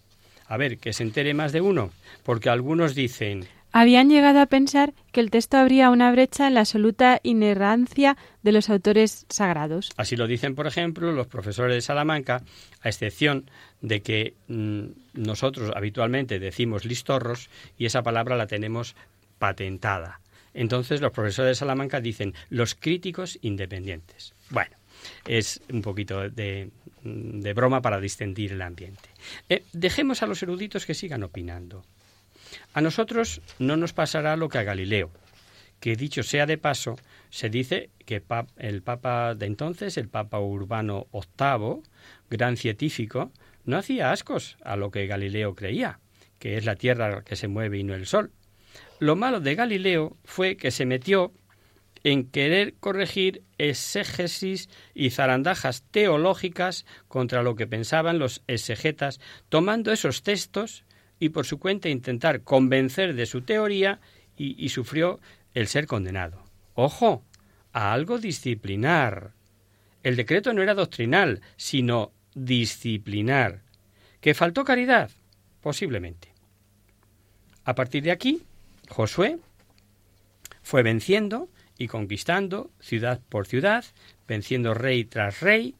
A 0.49 0.57
ver, 0.57 0.79
que 0.79 0.93
se 0.93 1.03
entere 1.03 1.33
más 1.35 1.53
de 1.53 1.61
uno, 1.61 1.91
porque 2.23 2.49
algunos 2.49 2.95
dicen... 2.95 3.47
Habían 3.71 4.09
llegado 4.09 4.39
a 4.39 4.47
pensar 4.47 4.95
que 5.11 5.19
el 5.19 5.29
texto 5.29 5.57
abría 5.57 5.91
una 5.91 6.11
brecha 6.11 6.47
en 6.47 6.55
la 6.55 6.61
absoluta 6.61 7.19
inerrancia 7.21 8.17
de 8.41 8.51
los 8.51 8.67
autores 8.71 9.27
sagrados. 9.29 9.91
Así 9.95 10.15
lo 10.15 10.25
dicen, 10.25 10.55
por 10.55 10.65
ejemplo, 10.65 11.11
los 11.11 11.27
profesores 11.27 11.75
de 11.75 11.81
Salamanca, 11.81 12.41
a 12.81 12.89
excepción 12.89 13.45
de 13.81 14.01
que 14.01 14.33
mm, 14.47 14.85
nosotros 15.13 15.71
habitualmente 15.75 16.39
decimos 16.39 16.83
listorros 16.83 17.51
y 17.77 17.85
esa 17.85 18.01
palabra 18.01 18.35
la 18.35 18.47
tenemos 18.47 18.95
patentada. 19.37 20.19
Entonces 20.55 20.99
los 20.99 21.11
profesores 21.11 21.51
de 21.51 21.55
Salamanca 21.59 22.01
dicen 22.01 22.33
los 22.49 22.73
críticos 22.73 23.37
independientes. 23.43 24.33
Bueno, 24.49 24.78
es 25.25 25.61
un 25.71 25.81
poquito 25.81 26.29
de, 26.29 26.71
de 27.03 27.53
broma 27.53 27.81
para 27.81 27.99
distender 27.99 28.51
el 28.51 28.61
ambiente. 28.61 29.09
Eh, 29.47 29.63
dejemos 29.73 30.23
a 30.23 30.27
los 30.27 30.41
eruditos 30.43 30.85
que 30.85 30.93
sigan 30.93 31.23
opinando. 31.23 31.83
A 32.73 32.81
nosotros 32.81 33.41
no 33.59 33.77
nos 33.77 33.93
pasará 33.93 34.35
lo 34.35 34.49
que 34.49 34.57
a 34.57 34.63
Galileo, 34.63 35.11
que 35.79 35.95
dicho 35.95 36.23
sea 36.23 36.45
de 36.45 36.57
paso, 36.57 36.97
se 37.29 37.49
dice 37.49 37.91
que 38.05 38.23
el 38.57 38.81
Papa 38.81 39.35
de 39.35 39.45
entonces, 39.45 39.97
el 39.97 40.09
Papa 40.09 40.39
Urbano 40.39 41.07
VIII, 41.13 41.83
gran 42.29 42.57
científico, 42.57 43.31
no 43.65 43.77
hacía 43.77 44.11
ascos 44.11 44.57
a 44.63 44.75
lo 44.75 44.91
que 44.91 45.07
Galileo 45.07 45.55
creía, 45.55 45.99
que 46.39 46.57
es 46.57 46.65
la 46.65 46.75
Tierra 46.75 47.23
que 47.23 47.35
se 47.35 47.47
mueve 47.47 47.77
y 47.77 47.83
no 47.83 47.93
el 47.93 48.07
Sol. 48.07 48.31
Lo 48.99 49.15
malo 49.15 49.39
de 49.39 49.55
Galileo 49.55 50.17
fue 50.25 50.57
que 50.57 50.71
se 50.71 50.85
metió 50.85 51.31
en 52.03 52.25
querer 52.29 52.75
corregir 52.79 53.43
exégesis 53.57 54.69
y 54.93 55.09
zarandajas 55.09 55.83
teológicas 55.91 56.85
contra 57.07 57.43
lo 57.43 57.55
que 57.55 57.67
pensaban 57.67 58.19
los 58.19 58.43
exegetas, 58.47 59.19
tomando 59.49 59.91
esos 59.91 60.23
textos 60.23 60.85
y 61.19 61.29
por 61.29 61.45
su 61.45 61.59
cuenta 61.59 61.89
intentar 61.89 62.41
convencer 62.43 63.13
de 63.15 63.25
su 63.25 63.41
teoría 63.41 63.99
y, 64.37 64.63
y 64.63 64.69
sufrió 64.69 65.19
el 65.53 65.67
ser 65.67 65.87
condenado. 65.87 66.43
Ojo, 66.75 67.23
a 67.73 67.93
algo 67.93 68.17
disciplinar. 68.17 69.33
El 70.03 70.15
decreto 70.15 70.53
no 70.53 70.61
era 70.61 70.73
doctrinal, 70.73 71.41
sino 71.57 72.13
disciplinar. 72.33 73.63
¿Que 74.21 74.33
faltó 74.33 74.63
caridad? 74.63 75.11
Posiblemente. 75.61 76.33
A 77.65 77.75
partir 77.75 78.03
de 78.03 78.11
aquí, 78.11 78.41
Josué 78.89 79.39
fue 80.61 80.83
venciendo 80.83 81.49
y 81.79 81.87
conquistando 81.87 82.69
ciudad 82.79 83.19
por 83.29 83.47
ciudad, 83.47 83.83
venciendo 84.27 84.75
rey 84.75 85.05
tras 85.05 85.39
rey, 85.39 85.73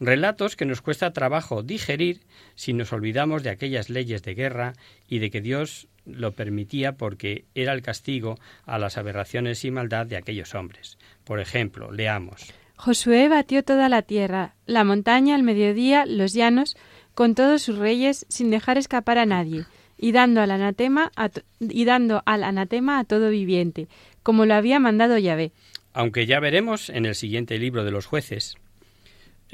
Relatos 0.00 0.56
que 0.56 0.66
nos 0.66 0.82
cuesta 0.82 1.12
trabajo 1.12 1.62
digerir 1.62 2.20
si 2.54 2.72
nos 2.72 2.92
olvidamos 2.92 3.42
de 3.42 3.50
aquellas 3.50 3.90
leyes 3.90 4.22
de 4.22 4.34
guerra 4.34 4.72
y 5.08 5.18
de 5.18 5.30
que 5.30 5.40
Dios 5.40 5.88
lo 6.04 6.32
permitía 6.32 6.92
porque 6.92 7.44
era 7.54 7.72
el 7.72 7.82
castigo 7.82 8.36
a 8.66 8.78
las 8.78 8.98
aberraciones 8.98 9.64
y 9.64 9.70
maldad 9.70 10.06
de 10.06 10.16
aquellos 10.16 10.54
hombres. 10.54 10.98
Por 11.24 11.40
ejemplo, 11.40 11.90
leamos. 11.90 12.52
Josué 12.76 13.28
batió 13.28 13.62
toda 13.62 13.88
la 13.88 14.02
tierra, 14.02 14.54
la 14.66 14.84
montaña, 14.84 15.36
el 15.36 15.42
mediodía, 15.42 16.04
los 16.06 16.34
llanos, 16.34 16.76
con 17.14 17.34
todos 17.34 17.62
sus 17.62 17.78
reyes, 17.78 18.26
sin 18.28 18.50
dejar 18.50 18.76
escapar 18.76 19.18
a 19.18 19.26
nadie, 19.26 19.64
y 19.96 20.10
dando 20.10 20.42
al 20.42 20.50
anatema 20.50 21.12
a, 21.16 21.30
y 21.60 21.84
dando 21.84 22.22
al 22.26 22.42
anatema 22.42 22.98
a 22.98 23.04
todo 23.04 23.30
viviente, 23.30 23.86
como 24.24 24.44
lo 24.44 24.54
había 24.54 24.80
mandado 24.80 25.16
Yahvé. 25.16 25.52
Aunque 25.92 26.26
ya 26.26 26.40
veremos 26.40 26.90
en 26.90 27.06
el 27.06 27.14
siguiente 27.14 27.56
libro 27.58 27.84
de 27.84 27.92
los 27.92 28.06
jueces 28.06 28.56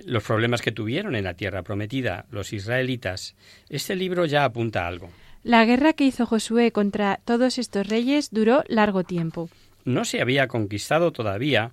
los 0.05 0.23
problemas 0.23 0.63
que 0.63 0.73
tuvieron 0.73 1.15
en 1.15 1.25
la 1.25 1.35
tierra 1.35 1.63
prometida 1.63 2.27
los 2.31 2.53
israelitas, 2.53 3.35
este 3.69 3.97
libro 3.97 4.25
ya 4.27 4.45
apunta 4.45 4.87
algo. 4.87 5.11
La 5.43 5.65
guerra 5.65 5.93
que 5.93 6.05
hizo 6.05 6.27
Josué 6.27 6.73
contra 6.73 7.21
todos 7.25 7.59
estos 7.59 7.87
reyes 7.89 8.31
duró 8.31 8.63
largo 8.69 9.05
tiempo. 9.05 9.49
No 9.85 10.05
se 10.05 10.21
había 10.21 10.49
conquistado 10.49 11.13
todavía 11.13 11.73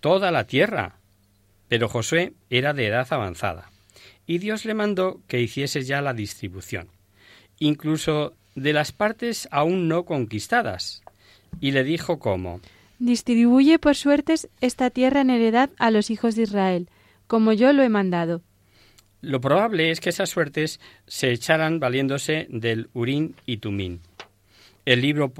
toda 0.00 0.30
la 0.30 0.44
tierra, 0.46 0.96
pero 1.68 1.88
Josué 1.88 2.32
era 2.50 2.72
de 2.72 2.86
edad 2.86 3.06
avanzada, 3.10 3.70
y 4.26 4.38
Dios 4.38 4.64
le 4.64 4.74
mandó 4.74 5.20
que 5.28 5.40
hiciese 5.40 5.82
ya 5.82 6.00
la 6.00 6.14
distribución, 6.14 6.88
incluso 7.58 8.34
de 8.54 8.72
las 8.72 8.92
partes 8.92 9.48
aún 9.50 9.88
no 9.88 10.04
conquistadas, 10.04 11.03
y 11.60 11.72
le 11.72 11.84
dijo 11.84 12.18
cómo. 12.18 12.60
Distribuye 12.98 13.78
por 13.78 13.96
suertes 13.96 14.48
esta 14.60 14.90
tierra 14.90 15.20
en 15.20 15.30
heredad 15.30 15.70
a 15.78 15.90
los 15.90 16.10
hijos 16.10 16.36
de 16.36 16.42
Israel, 16.42 16.88
como 17.26 17.52
yo 17.52 17.72
lo 17.72 17.82
he 17.82 17.88
mandado. 17.88 18.42
Lo 19.20 19.40
probable 19.40 19.90
es 19.90 20.00
que 20.00 20.10
esas 20.10 20.28
suertes 20.28 20.80
se 21.06 21.30
echaran 21.32 21.80
valiéndose 21.80 22.46
del 22.50 22.88
Urín 22.92 23.34
y 23.46 23.56
Tumín. 23.56 24.00
El 24.84 25.00
libro 25.00 25.32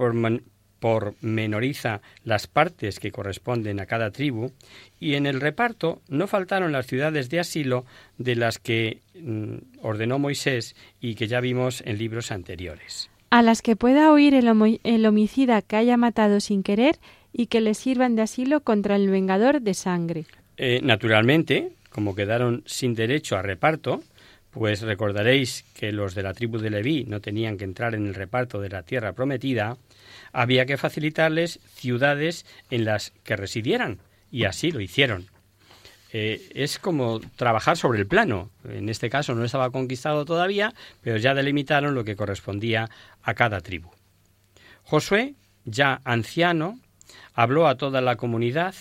pormenoriza 0.81 2.00
las 2.24 2.46
partes 2.46 2.98
que 2.98 3.12
corresponden 3.12 3.81
a 3.81 3.87
cada 3.87 4.11
tribu 4.11 4.53
y 4.98 5.16
en 5.16 5.27
el 5.27 5.38
reparto 5.40 6.00
no 6.09 6.27
faltaron 6.27 6.72
las 6.72 6.87
ciudades 6.87 7.29
de 7.29 7.40
asilo 7.40 7.85
de 8.16 8.37
las 8.37 8.59
que 8.59 9.00
mm, 9.20 9.57
ordenó 9.83 10.18
Moisés 10.18 10.74
y 10.98 11.14
que 11.14 11.27
ya 11.27 11.40
vimos 11.40 11.83
en 11.85 11.98
libros 11.98 12.33
anteriores. 12.33 13.11
A 13.30 13.42
las 13.42 13.62
que 13.62 13.76
pueda 13.76 14.12
oír 14.12 14.34
el, 14.34 15.06
homicida 15.06 15.62
que 15.62 15.76
haya 15.76 15.96
matado 15.96 16.40
sin 16.40 16.62
querer 16.62 16.98
y 17.32 17.46
que 17.46 17.60
le 17.60 17.74
sirvan 17.74 18.14
de 18.14 18.22
asilo 18.22 18.60
contra 18.60 18.96
el 18.96 19.10
vengador 19.10 19.60
de 19.60 19.74
sangre. 19.74 20.24
Eh, 20.56 20.80
naturalmente, 20.82 21.72
como 21.90 22.14
quedaron 22.14 22.62
sin 22.66 22.94
derecho 22.94 23.37
a 23.37 23.42
reparto, 23.42 24.02
pues 24.50 24.82
recordaréis 24.82 25.64
que 25.74 25.90
los 25.90 26.14
de 26.14 26.22
la 26.22 26.32
tribu 26.32 26.58
de 26.58 26.70
Leví 26.70 27.04
no 27.04 27.20
tenían 27.20 27.58
que 27.58 27.64
entrar 27.64 27.94
en 27.96 28.06
el 28.06 28.14
reparto 28.14 28.60
de 28.60 28.68
la 28.68 28.84
tierra 28.84 29.12
prometida, 29.12 29.76
había 30.32 30.64
que 30.64 30.76
facilitarles 30.76 31.58
ciudades 31.74 32.46
en 32.70 32.84
las 32.84 33.12
que 33.24 33.34
residieran, 33.34 33.98
y 34.30 34.44
así 34.44 34.70
lo 34.70 34.80
hicieron. 34.80 35.26
Eh, 36.16 36.48
es 36.55 36.79
como 36.79 37.18
trabajar 37.35 37.77
sobre 37.77 37.98
el 37.98 38.07
plano. 38.07 38.48
En 38.68 38.88
este 38.88 39.11
caso 39.11 39.35
no 39.35 39.44
estaba 39.44 39.70
conquistado 39.70 40.24
todavía, 40.24 40.72
pero 41.00 41.16
ya 41.16 41.35
delimitaron 41.35 41.96
lo 41.96 42.05
que 42.05 42.14
correspondía 42.14 42.88
a 43.24 43.35
cada 43.35 43.61
tribu. 43.61 43.90
Josué, 44.85 45.35
ya 45.64 46.00
anciano, 46.05 46.79
habló 47.33 47.66
a 47.66 47.74
toda 47.74 48.00
la 48.00 48.14
comunidad, 48.14 48.77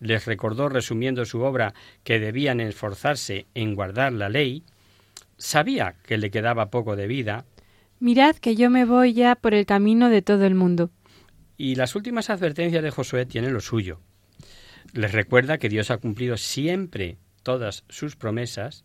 les 0.00 0.26
recordó, 0.26 0.68
resumiendo 0.68 1.24
su 1.24 1.40
obra, 1.42 1.72
que 2.02 2.18
debían 2.18 2.58
esforzarse 2.58 3.46
en 3.54 3.76
guardar 3.76 4.12
la 4.12 4.28
ley, 4.28 4.64
sabía 5.38 5.94
que 6.04 6.18
le 6.18 6.32
quedaba 6.32 6.70
poco 6.70 6.96
de 6.96 7.06
vida. 7.06 7.44
Mirad 8.00 8.34
que 8.34 8.56
yo 8.56 8.70
me 8.70 8.84
voy 8.84 9.12
ya 9.12 9.36
por 9.36 9.54
el 9.54 9.66
camino 9.66 10.08
de 10.08 10.20
todo 10.20 10.44
el 10.46 10.56
mundo. 10.56 10.90
Y 11.56 11.76
las 11.76 11.94
últimas 11.94 12.28
advertencias 12.28 12.82
de 12.82 12.90
Josué 12.90 13.24
tienen 13.24 13.52
lo 13.52 13.60
suyo. 13.60 14.00
Les 14.96 15.12
recuerda 15.12 15.58
que 15.58 15.68
Dios 15.68 15.90
ha 15.90 15.98
cumplido 15.98 16.36
siempre 16.36 17.18
todas 17.42 17.84
sus 17.88 18.16
promesas, 18.16 18.82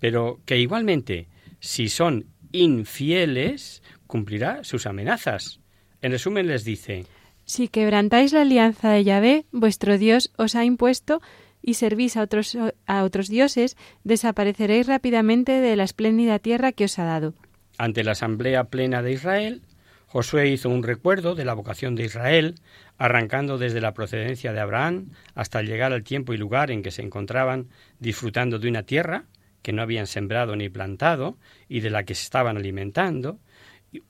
pero 0.00 0.40
que 0.44 0.58
igualmente, 0.58 1.28
si 1.60 1.88
son 1.88 2.26
infieles, 2.50 3.82
cumplirá 4.06 4.64
sus 4.64 4.86
amenazas. 4.86 5.60
En 6.02 6.12
resumen 6.12 6.48
les 6.48 6.64
dice 6.64 7.06
si 7.44 7.68
quebrantáis 7.68 8.32
la 8.32 8.42
alianza 8.42 8.90
de 8.90 9.04
Yahvé, 9.04 9.46
vuestro 9.52 9.98
Dios 9.98 10.32
os 10.36 10.54
ha 10.54 10.64
impuesto, 10.64 11.20
y 11.60 11.74
servís 11.74 12.16
a 12.16 12.22
otros, 12.22 12.56
a 12.86 13.04
otros 13.04 13.28
dioses, 13.28 13.76
desapareceréis 14.04 14.86
rápidamente 14.86 15.52
de 15.52 15.76
la 15.76 15.84
espléndida 15.84 16.38
tierra 16.38 16.72
que 16.72 16.84
os 16.84 16.98
ha 16.98 17.04
dado. 17.04 17.34
Ante 17.78 18.04
la 18.04 18.12
asamblea 18.12 18.64
plena 18.64 19.02
de 19.02 19.12
Israel, 19.12 19.62
Josué 20.12 20.50
hizo 20.50 20.68
un 20.68 20.82
recuerdo 20.82 21.34
de 21.34 21.46
la 21.46 21.54
vocación 21.54 21.94
de 21.94 22.04
Israel, 22.04 22.56
arrancando 22.98 23.56
desde 23.56 23.80
la 23.80 23.94
procedencia 23.94 24.52
de 24.52 24.60
Abraham 24.60 25.06
hasta 25.34 25.62
llegar 25.62 25.94
al 25.94 26.02
tiempo 26.02 26.34
y 26.34 26.36
lugar 26.36 26.70
en 26.70 26.82
que 26.82 26.90
se 26.90 27.00
encontraban 27.00 27.68
disfrutando 27.98 28.58
de 28.58 28.68
una 28.68 28.82
tierra 28.82 29.24
que 29.62 29.72
no 29.72 29.80
habían 29.80 30.06
sembrado 30.06 30.54
ni 30.54 30.68
plantado 30.68 31.38
y 31.66 31.80
de 31.80 31.88
la 31.88 32.04
que 32.04 32.14
se 32.14 32.24
estaban 32.24 32.58
alimentando. 32.58 33.38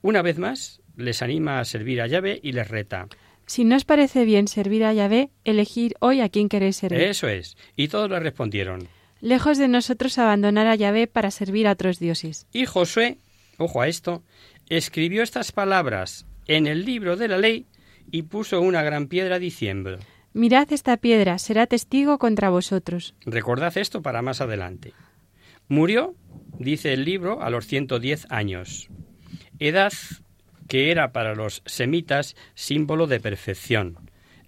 Una 0.00 0.22
vez 0.22 0.38
más, 0.38 0.80
les 0.96 1.22
anima 1.22 1.60
a 1.60 1.64
servir 1.64 2.02
a 2.02 2.08
Yahvé 2.08 2.40
y 2.42 2.50
les 2.50 2.66
reta. 2.66 3.06
Si 3.46 3.62
no 3.62 3.76
os 3.76 3.84
parece 3.84 4.24
bien 4.24 4.48
servir 4.48 4.82
a 4.82 4.92
Yahvé, 4.92 5.30
elegir 5.44 5.94
hoy 6.00 6.20
a 6.20 6.28
quién 6.28 6.48
queréis 6.48 6.78
servir. 6.78 7.00
Eso 7.00 7.28
es. 7.28 7.56
Y 7.76 7.86
todos 7.86 8.10
le 8.10 8.18
respondieron. 8.18 8.88
Lejos 9.20 9.56
de 9.56 9.68
nosotros 9.68 10.18
abandonar 10.18 10.66
a 10.66 10.74
Yahvé 10.74 11.06
para 11.06 11.30
servir 11.30 11.68
a 11.68 11.72
otros 11.72 12.00
dioses. 12.00 12.48
Y 12.52 12.66
Josué, 12.66 13.18
ojo 13.56 13.80
a 13.80 13.86
esto, 13.86 14.24
escribió 14.76 15.22
estas 15.22 15.52
palabras 15.52 16.26
en 16.46 16.66
el 16.66 16.84
libro 16.84 17.16
de 17.16 17.28
la 17.28 17.36
ley 17.36 17.66
y 18.10 18.22
puso 18.22 18.60
una 18.60 18.82
gran 18.82 19.06
piedra 19.06 19.38
diciendo 19.38 19.98
Mirad 20.32 20.72
esta 20.72 20.96
piedra, 20.96 21.38
será 21.38 21.66
testigo 21.66 22.18
contra 22.18 22.48
vosotros. 22.48 23.14
Recordad 23.26 23.76
esto 23.76 24.00
para 24.00 24.22
más 24.22 24.40
adelante. 24.40 24.94
Murió, 25.68 26.14
dice 26.58 26.94
el 26.94 27.04
libro, 27.04 27.42
a 27.42 27.50
los 27.50 27.66
110 27.66 28.26
años, 28.30 28.88
edad 29.58 29.92
que 30.68 30.90
era 30.90 31.12
para 31.12 31.34
los 31.34 31.62
semitas 31.66 32.34
símbolo 32.54 33.06
de 33.06 33.20
perfección 33.20 33.98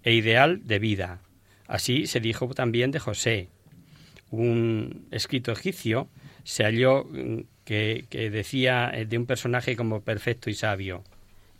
e 0.01 0.13
ideal 0.13 0.65
de 0.65 0.79
vida. 0.79 1.21
Así 1.67 2.07
se 2.07 2.19
dijo 2.19 2.47
también 2.55 2.89
de 2.89 2.99
José. 2.99 3.49
Un 4.31 5.07
escrito 5.11 5.51
egipcio 5.51 6.09
se 6.43 6.63
halló 6.63 7.03
mm, 7.03 7.41
que, 7.65 8.05
que 8.09 8.29
decía 8.29 8.89
eh, 8.93 9.05
de 9.05 9.17
un 9.17 9.25
personaje 9.25 9.75
como 9.75 10.01
perfecto 10.01 10.49
y 10.49 10.53
sabio. 10.53 11.03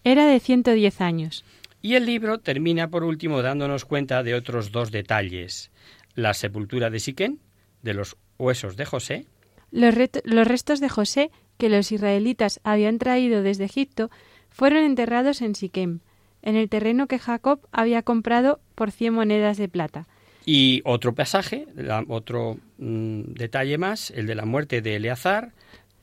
Era 0.03 0.27
de 0.27 0.39
110 0.39 1.01
años. 1.01 1.43
Y 1.81 1.95
el 1.95 2.05
libro 2.05 2.39
termina 2.39 2.89
por 2.89 3.03
último 3.03 3.41
dándonos 3.41 3.85
cuenta 3.85 4.23
de 4.23 4.35
otros 4.35 4.71
dos 4.71 4.91
detalles. 4.91 5.71
La 6.15 6.33
sepultura 6.33 6.89
de 6.89 6.99
Siquén, 6.99 7.39
de 7.81 7.93
los 7.93 8.17
huesos 8.37 8.77
de 8.77 8.85
José. 8.85 9.25
Los, 9.71 9.95
los 10.23 10.47
restos 10.47 10.79
de 10.79 10.89
José 10.89 11.31
que 11.57 11.69
los 11.69 11.91
israelitas 11.91 12.59
habían 12.63 12.97
traído 12.97 13.43
desde 13.43 13.65
Egipto 13.65 14.09
fueron 14.49 14.83
enterrados 14.83 15.41
en 15.41 15.55
Siquem, 15.55 15.99
en 16.41 16.55
el 16.55 16.69
terreno 16.69 17.07
que 17.07 17.19
Jacob 17.19 17.59
había 17.71 18.01
comprado 18.01 18.59
por 18.75 18.91
cien 18.91 19.13
monedas 19.13 19.57
de 19.57 19.67
plata. 19.67 20.07
Y 20.45 20.81
otro 20.85 21.15
pasaje, 21.15 21.67
otro 22.07 22.57
mm, 22.77 23.33
detalle 23.33 23.77
más, 23.77 24.11
el 24.11 24.27
de 24.27 24.35
la 24.35 24.45
muerte 24.45 24.81
de 24.81 24.95
Eleazar, 24.95 25.53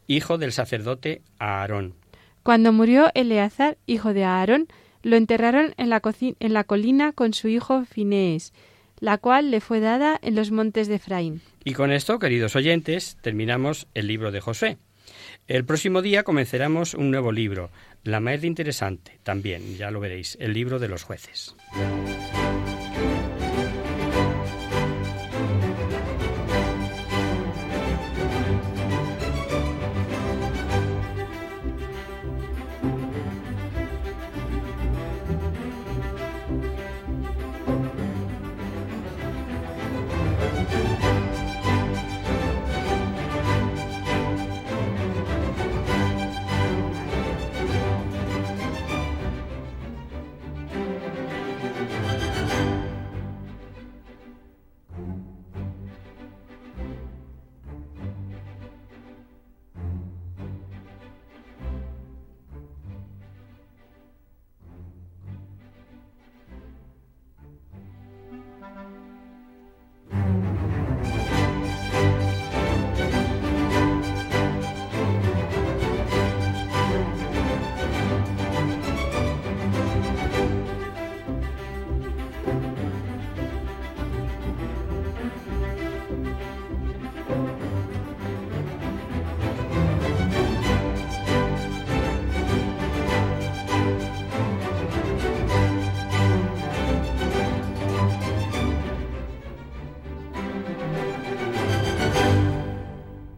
hijo 0.06 0.38
del 0.38 0.52
sacerdote 0.52 1.22
Aarón. 1.38 1.94
Cuando 2.42 2.72
murió 2.72 3.10
Eleazar, 3.14 3.78
hijo 3.86 4.12
de 4.12 4.24
Aarón, 4.24 4.68
lo 5.02 5.16
enterraron 5.16 5.74
en 5.76 5.90
la, 5.90 6.00
en 6.20 6.52
la 6.52 6.64
colina 6.64 7.12
con 7.12 7.34
su 7.34 7.48
hijo 7.48 7.84
Finees, 7.84 8.52
la 9.00 9.18
cual 9.18 9.50
le 9.50 9.60
fue 9.60 9.80
dada 9.80 10.18
en 10.22 10.34
los 10.34 10.50
montes 10.50 10.88
de 10.88 10.96
Efraín. 10.96 11.40
Y 11.64 11.74
con 11.74 11.90
esto, 11.90 12.18
queridos 12.18 12.56
oyentes, 12.56 13.16
terminamos 13.20 13.86
el 13.94 14.06
libro 14.06 14.30
de 14.30 14.40
Josué. 14.40 14.78
El 15.48 15.64
próximo 15.64 16.02
día 16.02 16.22
comenzaremos 16.22 16.94
un 16.94 17.10
nuevo 17.10 17.32
libro, 17.32 17.70
la 18.04 18.20
más 18.20 18.42
interesante 18.44 19.18
también, 19.22 19.76
ya 19.76 19.90
lo 19.90 20.00
veréis, 20.00 20.36
el 20.40 20.52
libro 20.52 20.78
de 20.78 20.88
los 20.88 21.02
jueces. 21.02 21.54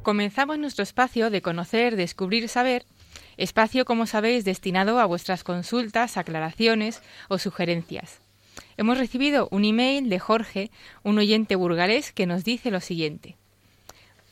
Comenzamos 0.04 0.58
nuestro 0.58 0.84
espacio 0.84 1.30
de 1.30 1.42
conocer, 1.42 1.96
descubrir, 1.96 2.48
saber, 2.48 2.84
espacio, 3.36 3.84
como 3.84 4.06
sabéis, 4.06 4.44
destinado 4.44 5.00
a 5.00 5.06
vuestras 5.06 5.42
consultas, 5.42 6.16
aclaraciones 6.16 7.02
o 7.28 7.38
sugerencias. 7.38 8.20
Hemos 8.76 8.98
recibido 8.98 9.48
un 9.50 9.64
email 9.64 10.08
de 10.08 10.20
Jorge, 10.20 10.70
un 11.02 11.18
oyente 11.18 11.56
burgalés, 11.56 12.12
que 12.12 12.26
nos 12.26 12.44
dice 12.44 12.70
lo 12.70 12.80
siguiente. 12.80 13.36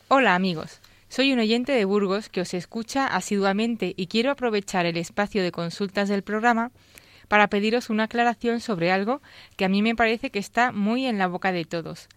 Hola 0.06 0.36
amigos, 0.36 0.80
soy 1.08 1.32
un 1.32 1.40
oyente 1.40 1.72
de 1.72 1.84
Burgos 1.84 2.28
que 2.28 2.42
os 2.42 2.54
escucha 2.54 3.06
asiduamente 3.06 3.94
y 3.96 4.06
quiero 4.06 4.30
aprovechar 4.30 4.86
el 4.86 4.98
espacio 4.98 5.42
de 5.42 5.52
consultas 5.52 6.08
del 6.08 6.22
programa 6.22 6.70
para 7.28 7.48
pediros 7.48 7.88
una 7.88 8.04
aclaración 8.04 8.60
sobre 8.60 8.92
algo 8.92 9.22
que 9.56 9.64
a 9.64 9.68
mí 9.68 9.80
me 9.80 9.96
parece 9.96 10.30
que 10.30 10.38
está 10.38 10.70
muy 10.70 11.06
en 11.06 11.16
la 11.16 11.28
boca 11.28 11.50
de 11.50 11.64
todos, 11.64 12.08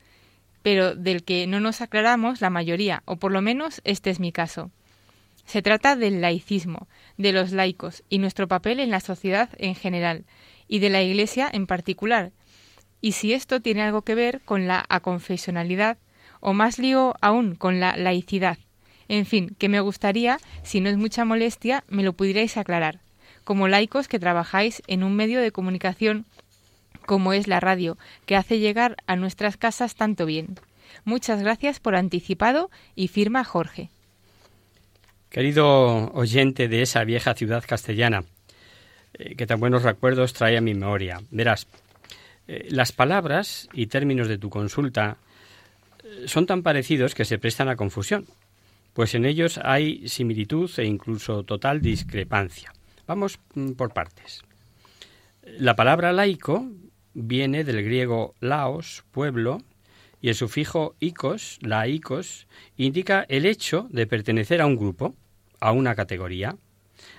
pero 0.66 0.96
del 0.96 1.24
que 1.24 1.46
no 1.46 1.60
nos 1.60 1.82
aclaramos 1.82 2.42
la 2.42 2.50
mayoría, 2.50 3.04
o 3.06 3.18
por 3.18 3.32
lo 3.32 3.40
menos 3.40 3.82
este 3.84 4.10
es 4.10 4.20
mi 4.20 4.32
caso. 4.32 4.72
Se 5.46 5.62
trata 5.62 5.96
del 5.96 6.22
laicismo, 6.22 6.88
de 7.18 7.34
los 7.34 7.52
laicos 7.52 8.04
y 8.10 8.18
nuestro 8.18 8.48
papel 8.48 8.80
en 8.80 8.90
la 8.90 9.00
sociedad 9.00 9.48
en 9.60 9.76
general, 9.76 10.26
y 10.68 10.80
de 10.80 10.90
la 10.90 11.04
Iglesia 11.04 11.48
en 11.54 11.68
particular, 11.68 12.32
y 13.00 13.12
si 13.12 13.34
esto 13.34 13.62
tiene 13.62 13.84
algo 13.84 14.02
que 14.02 14.16
ver 14.16 14.42
con 14.44 14.66
la 14.66 14.84
aconfesionalidad, 14.90 16.00
o 16.40 16.54
más 16.54 16.80
lío 16.80 17.14
aún 17.22 17.54
con 17.54 17.80
la 17.80 17.96
laicidad. 17.96 18.58
En 19.08 19.28
fin, 19.28 19.56
que 19.60 19.70
me 19.70 19.82
gustaría, 19.82 20.40
si 20.64 20.82
no 20.82 20.90
es 20.90 20.98
mucha 20.98 21.26
molestia, 21.26 21.84
me 21.90 22.02
lo 22.02 22.14
pudierais 22.14 22.58
aclarar, 22.58 23.02
como 23.44 23.68
laicos 23.68 24.08
que 24.08 24.18
trabajáis 24.18 24.82
en 24.88 25.04
un 25.04 25.16
medio 25.16 25.42
de 25.42 25.52
comunicación 25.52 26.26
como 27.06 27.34
es 27.34 27.48
la 27.48 27.60
radio, 27.60 27.98
que 28.26 28.36
hace 28.36 28.60
llegar 28.60 28.98
a 29.08 29.16
nuestras 29.16 29.58
casas 29.58 29.96
tanto 29.96 30.26
bien. 30.26 30.60
Muchas 31.04 31.42
gracias 31.42 31.80
por 31.80 31.96
anticipado 31.96 32.70
y 32.96 33.08
firma 33.08 33.44
Jorge. 33.44 33.90
Querido 35.30 36.12
oyente 36.14 36.68
de 36.68 36.82
esa 36.82 37.04
vieja 37.04 37.34
ciudad 37.34 37.64
castellana, 37.68 38.24
eh, 39.14 39.36
que 39.36 39.46
tan 39.46 39.60
buenos 39.60 39.84
recuerdos 39.84 40.34
trae 40.34 40.58
a 40.58 40.62
mi 40.62 40.74
memoria. 40.74 41.22
Verás, 41.30 41.68
eh, 42.48 42.68
las 42.70 42.92
palabras 42.92 43.68
y 43.74 43.88
términos 43.88 44.28
de 44.28 44.38
tu 44.38 44.50
consulta 44.50 45.18
eh, 46.04 46.28
son 46.28 46.46
tan 46.46 46.64
parecidos 46.64 47.16
que 47.16 47.26
se 47.26 47.38
prestan 47.38 47.70
a 47.70 47.76
confusión, 47.76 48.26
pues 48.94 49.14
en 49.14 49.26
ellos 49.26 49.60
hay 49.62 50.08
similitud 50.08 50.72
e 50.78 50.86
incluso 50.86 51.44
total 51.44 51.82
discrepancia. 51.82 52.72
Vamos 53.08 53.40
mm, 53.56 53.72
por 53.72 53.94
partes. 53.94 54.42
La 55.44 55.76
palabra 55.76 56.14
laico 56.14 56.66
viene 57.16 57.64
del 57.64 57.84
griego 57.84 58.36
laos, 58.40 59.04
pueblo, 59.12 59.64
y 60.22 60.30
el 60.30 60.36
sufijo 60.36 60.96
ikos, 61.00 61.58
laicos, 61.62 62.48
indica 62.78 63.26
el 63.28 63.46
hecho 63.46 63.88
de 63.90 64.06
pertenecer 64.06 64.62
a 64.62 64.66
un 64.66 64.76
grupo, 64.76 65.16
a 65.60 65.72
una 65.72 65.96
categoría. 65.96 66.58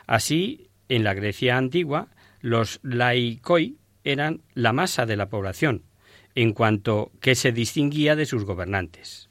Así, 0.07 0.69
en 0.89 1.03
la 1.03 1.15
Grecia 1.15 1.57
antigua, 1.57 2.09
los 2.41 2.79
laikoi 2.83 3.77
eran 4.05 4.43
la 4.55 4.73
masa 4.73 5.07
de 5.07 5.17
la 5.17 5.29
población, 5.29 5.83
en 6.35 6.53
cuanto 6.53 7.11
que 7.21 7.35
se 7.35 7.51
distinguía 7.51 8.15
de 8.15 8.27
sus 8.27 8.45
gobernantes. 8.45 9.29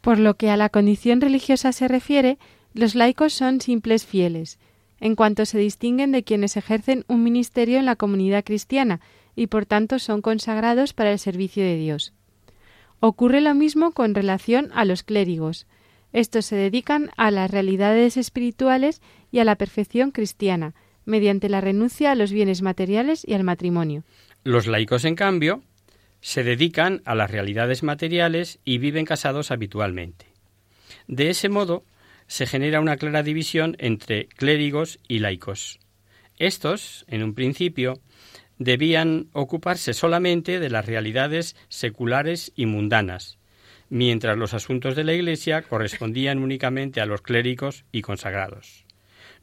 Por 0.00 0.18
lo 0.18 0.34
que 0.34 0.50
a 0.50 0.56
la 0.56 0.68
condición 0.68 1.20
religiosa 1.20 1.72
se 1.72 1.88
refiere, 1.88 2.38
los 2.74 2.94
laicos 2.94 3.32
son 3.32 3.60
simples 3.60 4.04
fieles, 4.04 4.58
en 5.00 5.16
cuanto 5.16 5.46
se 5.46 5.58
distinguen 5.58 6.12
de 6.12 6.24
quienes 6.24 6.56
ejercen 6.56 7.04
un 7.08 7.22
ministerio 7.22 7.78
en 7.78 7.86
la 7.86 7.96
comunidad 7.96 8.44
cristiana 8.44 9.00
y 9.36 9.46
por 9.46 9.66
tanto 9.66 9.98
son 9.98 10.22
consagrados 10.22 10.92
para 10.92 11.12
el 11.12 11.18
servicio 11.18 11.64
de 11.64 11.76
Dios. 11.76 12.12
Ocurre 13.00 13.40
lo 13.40 13.54
mismo 13.54 13.92
con 13.92 14.14
relación 14.14 14.70
a 14.74 14.84
los 14.84 15.02
clérigos. 15.02 15.66
Estos 16.12 16.46
se 16.46 16.56
dedican 16.56 17.10
a 17.16 17.30
las 17.30 17.50
realidades 17.50 18.16
espirituales 18.16 19.00
y 19.30 19.40
a 19.40 19.44
la 19.44 19.56
perfección 19.56 20.10
cristiana, 20.10 20.74
mediante 21.04 21.48
la 21.48 21.60
renuncia 21.60 22.12
a 22.12 22.14
los 22.14 22.32
bienes 22.32 22.62
materiales 22.62 23.24
y 23.26 23.34
al 23.34 23.44
matrimonio. 23.44 24.04
Los 24.44 24.66
laicos, 24.66 25.04
en 25.04 25.16
cambio, 25.16 25.62
se 26.20 26.44
dedican 26.44 27.02
a 27.04 27.14
las 27.14 27.30
realidades 27.30 27.82
materiales 27.82 28.60
y 28.64 28.78
viven 28.78 29.04
casados 29.04 29.50
habitualmente. 29.50 30.26
De 31.08 31.30
ese 31.30 31.48
modo, 31.48 31.84
se 32.28 32.46
genera 32.46 32.80
una 32.80 32.96
clara 32.96 33.22
división 33.22 33.76
entre 33.78 34.28
clérigos 34.28 35.00
y 35.08 35.18
laicos. 35.18 35.80
Estos, 36.38 37.04
en 37.08 37.22
un 37.22 37.34
principio, 37.34 38.00
debían 38.64 39.28
ocuparse 39.32 39.94
solamente 39.94 40.60
de 40.60 40.70
las 40.70 40.86
realidades 40.86 41.56
seculares 41.68 42.52
y 42.54 42.66
mundanas, 42.66 43.38
mientras 43.88 44.38
los 44.38 44.54
asuntos 44.54 44.96
de 44.96 45.04
la 45.04 45.12
Iglesia 45.12 45.62
correspondían 45.62 46.38
únicamente 46.38 47.00
a 47.00 47.06
los 47.06 47.22
clérigos 47.22 47.84
y 47.92 48.02
consagrados. 48.02 48.84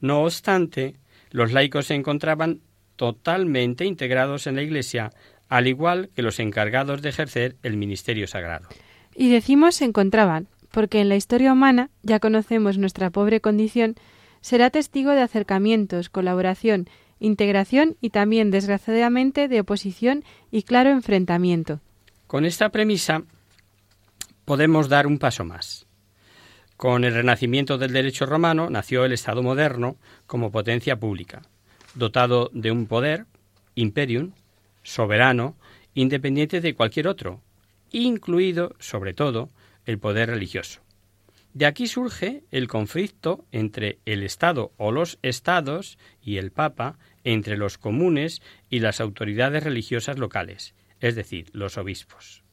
No 0.01 0.24
obstante, 0.24 0.95
los 1.32 1.51
laicos 1.51 1.88
se 1.88 1.95
encontraban 1.95 2.61
totalmente 2.95 3.86
integrados 3.86 4.47
en 4.47 4.55
la 4.55 4.61
Iglesia, 4.61 5.11
al 5.47 5.67
igual 5.67 6.09
que 6.15 6.22
los 6.22 6.39
encargados 6.39 7.01
de 7.01 7.09
ejercer 7.09 7.55
el 7.63 7.78
ministerio 7.78 8.28
sagrado. 8.28 8.70
Y 9.15 9.30
decimos 9.30 9.76
se 9.76 9.86
encontraban, 9.86 10.47
porque 10.72 11.01
en 11.01 11.09
la 11.09 11.15
historia 11.15 11.53
humana 11.53 11.89
ya 12.03 12.20
conocemos 12.20 12.78
nuestra 12.78 13.09
pobre 13.09 13.41
condición, 13.41 13.95
será 14.41 14.70
testigo 14.70 15.11
de 15.11 15.22
acercamientos, 15.22 16.09
colaboración, 16.09 16.89
integración 17.20 17.97
y 18.01 18.09
también, 18.09 18.51
desgraciadamente, 18.51 19.47
de 19.47 19.59
oposición 19.59 20.24
y 20.51 20.63
claro 20.63 20.89
enfrentamiento. 20.89 21.80
Con 22.28 22.45
esta 22.45 22.70
premisa 22.70 23.24
podemos 24.45 24.89
dar 24.89 25.07
un 25.07 25.20
paso 25.20 25.43
más. 25.43 25.86
Con 26.78 27.03
el 27.03 27.13
renacimiento 27.13 27.78
del 27.78 27.91
derecho 27.91 28.26
romano 28.26 28.70
nació 28.70 29.03
el 29.03 29.11
Estado 29.11 29.43
moderno 29.43 29.97
como 30.28 30.51
potencia 30.51 30.97
pública, 30.97 31.41
dotado 31.93 32.49
de 32.53 32.72
un 32.72 32.88
poder, 32.88 33.26
imperium, 33.76 34.32
soberano, 34.84 35.55
independiente 35.93 36.61
de 36.61 36.74
cualquier 36.76 37.07
otro, 37.07 37.41
incluido, 37.91 38.76
sobre 38.80 39.13
todo, 39.13 39.49
el 39.86 39.99
poder 39.99 40.30
religioso. 40.30 40.80
De 41.53 41.65
aquí 41.65 41.87
surge 41.87 42.43
el 42.51 42.67
conflicto 42.67 43.45
entre 43.51 43.97
el 44.05 44.23
Estado 44.23 44.71
o 44.77 44.91
los 44.91 45.17
Estados 45.23 45.97
y 46.21 46.37
el 46.37 46.51
Papa, 46.51 46.97
entre 47.23 47.57
los 47.57 47.77
comunes 47.77 48.41
y 48.69 48.79
las 48.79 49.01
autoridades 49.01 49.63
religiosas 49.63 50.19
locales, 50.19 50.73
es 51.01 51.15
decir, 51.15 51.49
los 51.53 51.77
obispos. 51.77 52.43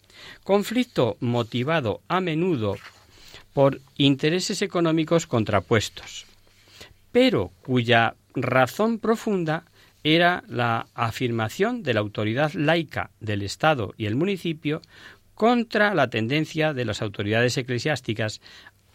Conflicto 0.42 1.16
motivado 1.20 2.00
a 2.08 2.20
menudo 2.20 2.76
por 3.52 3.80
intereses 3.96 4.62
económicos 4.62 5.26
contrapuestos, 5.26 6.26
pero 7.12 7.52
cuya 7.62 8.16
razón 8.34 8.98
profunda 8.98 9.64
era 10.04 10.44
la 10.46 10.86
afirmación 10.94 11.82
de 11.82 11.94
la 11.94 12.00
autoridad 12.00 12.52
laica 12.52 13.10
del 13.20 13.42
Estado 13.42 13.94
y 13.96 14.06
el 14.06 14.14
municipio 14.14 14.80
contra 15.34 15.94
la 15.94 16.08
tendencia 16.08 16.72
de 16.72 16.84
las 16.84 17.02
autoridades 17.02 17.56
eclesiásticas 17.58 18.40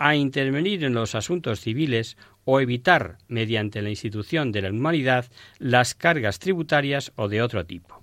a 0.02 0.16
intervenir 0.16 0.84
en 0.84 0.94
los 0.94 1.14
asuntos 1.14 1.60
civiles 1.60 2.18
o 2.44 2.60
evitar, 2.60 3.20
mediante 3.28 3.84
la 3.84 3.90
institución 3.90 4.52
de 4.52 4.64
la 4.64 4.72
humanidad, 4.72 5.26
las 5.60 5.94
cargas 5.94 6.40
tributarias 6.40 7.12
o 7.16 7.28
de 7.28 7.42
otro 7.42 7.66
tipo. 7.66 8.00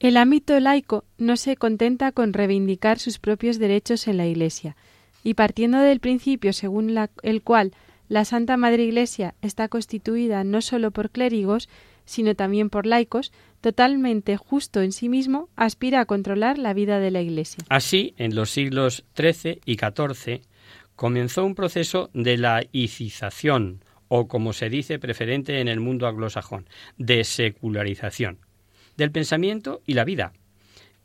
El 0.00 0.16
ámbito 0.16 0.58
laico 0.60 1.04
no 1.16 1.36
se 1.36 1.56
contenta 1.56 2.12
con 2.12 2.34
reivindicar 2.34 2.98
sus 2.98 3.18
propios 3.18 3.58
derechos 3.58 4.06
en 4.06 4.18
la 4.18 4.26
Iglesia, 4.26 4.76
y 5.24 5.34
partiendo 5.34 5.78
del 5.78 6.00
principio 6.00 6.52
según 6.52 6.96
el 7.22 7.42
cual 7.42 7.72
la 8.08 8.24
Santa 8.24 8.56
Madre 8.56 8.84
Iglesia 8.84 9.34
está 9.40 9.68
constituida 9.68 10.44
no 10.44 10.60
sólo 10.60 10.90
por 10.90 11.10
clérigos, 11.10 11.68
sino 12.04 12.34
también 12.34 12.68
por 12.68 12.86
laicos, 12.86 13.32
totalmente 13.60 14.36
justo 14.36 14.82
en 14.82 14.92
sí 14.92 15.08
mismo, 15.08 15.48
aspira 15.56 16.00
a 16.00 16.06
controlar 16.06 16.58
la 16.58 16.74
vida 16.74 16.98
de 16.98 17.10
la 17.10 17.22
Iglesia. 17.22 17.64
Así, 17.68 18.14
en 18.16 18.34
los 18.34 18.50
siglos 18.50 19.04
XIII 19.16 19.60
y 19.64 19.76
XIV, 19.76 20.42
comenzó 21.00 21.46
un 21.46 21.54
proceso 21.54 22.10
de 22.12 22.36
laicización, 22.36 23.82
o 24.08 24.28
como 24.28 24.52
se 24.52 24.68
dice 24.68 24.98
preferente 24.98 25.62
en 25.62 25.68
el 25.68 25.80
mundo 25.80 26.06
anglosajón, 26.06 26.68
de 26.98 27.24
secularización, 27.24 28.40
del 28.98 29.10
pensamiento 29.10 29.80
y 29.86 29.94
la 29.94 30.04
vida, 30.04 30.34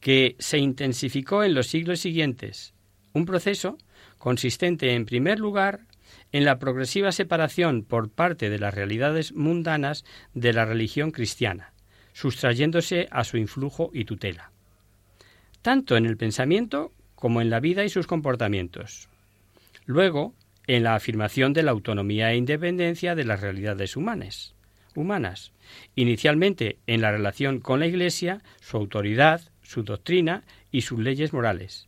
que 0.01 0.35
se 0.37 0.57
intensificó 0.57 1.45
en 1.45 1.53
los 1.53 1.67
siglos 1.67 2.01
siguientes, 2.01 2.73
un 3.13 3.25
proceso 3.25 3.77
consistente 4.17 4.91
en 4.91 5.05
primer 5.05 5.39
lugar 5.39 5.85
en 6.33 6.43
la 6.43 6.59
progresiva 6.59 7.13
separación 7.13 7.85
por 7.85 8.09
parte 8.09 8.49
de 8.49 8.59
las 8.59 8.73
realidades 8.73 9.31
mundanas 9.31 10.03
de 10.33 10.51
la 10.51 10.65
religión 10.65 11.11
cristiana, 11.11 11.71
sustrayéndose 12.11 13.07
a 13.11 13.23
su 13.23 13.37
influjo 13.37 13.91
y 13.93 14.03
tutela, 14.03 14.51
tanto 15.61 15.95
en 15.95 16.05
el 16.05 16.17
pensamiento 16.17 16.91
como 17.15 17.39
en 17.39 17.49
la 17.49 17.61
vida 17.61 17.85
y 17.85 17.89
sus 17.89 18.07
comportamientos. 18.07 19.07
Luego, 19.85 20.33
en 20.67 20.83
la 20.83 20.95
afirmación 20.95 21.53
de 21.53 21.63
la 21.63 21.71
autonomía 21.71 22.31
e 22.31 22.37
independencia 22.37 23.15
de 23.15 23.23
las 23.23 23.41
realidades 23.41 23.95
humanas, 23.95 24.55
humanas, 24.95 25.51
inicialmente 25.95 26.79
en 26.87 27.01
la 27.01 27.11
relación 27.11 27.59
con 27.59 27.79
la 27.79 27.87
Iglesia, 27.87 28.41
su 28.61 28.77
autoridad, 28.77 29.41
su 29.61 29.83
doctrina 29.83 30.43
y 30.71 30.81
sus 30.81 30.99
leyes 30.99 31.33
morales, 31.33 31.87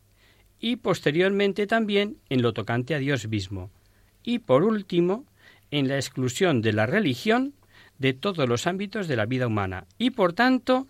y 0.60 0.78
posteriormente 0.78 1.68
también 1.68 2.18
en 2.30 2.42
lo 2.42 2.54
tocante 2.54 2.96
a 2.96 3.00
Dios 3.00 3.28
mismo, 3.28 3.72
y, 4.24 4.40
por 4.40 4.64
último, 4.64 5.26
en 5.72 5.88
la 5.88 5.96
exclusión 5.96 6.62
de 6.62 6.74
la 6.74 6.86
religión 6.86 7.54
de 7.98 8.14
todos 8.14 8.48
los 8.48 8.68
ámbitos 8.68 9.08
de 9.08 9.16
la 9.16 9.26
vida 9.26 9.48
humana. 9.48 9.86
Y, 9.98 10.12
por 10.12 10.34
tanto, 10.34 10.88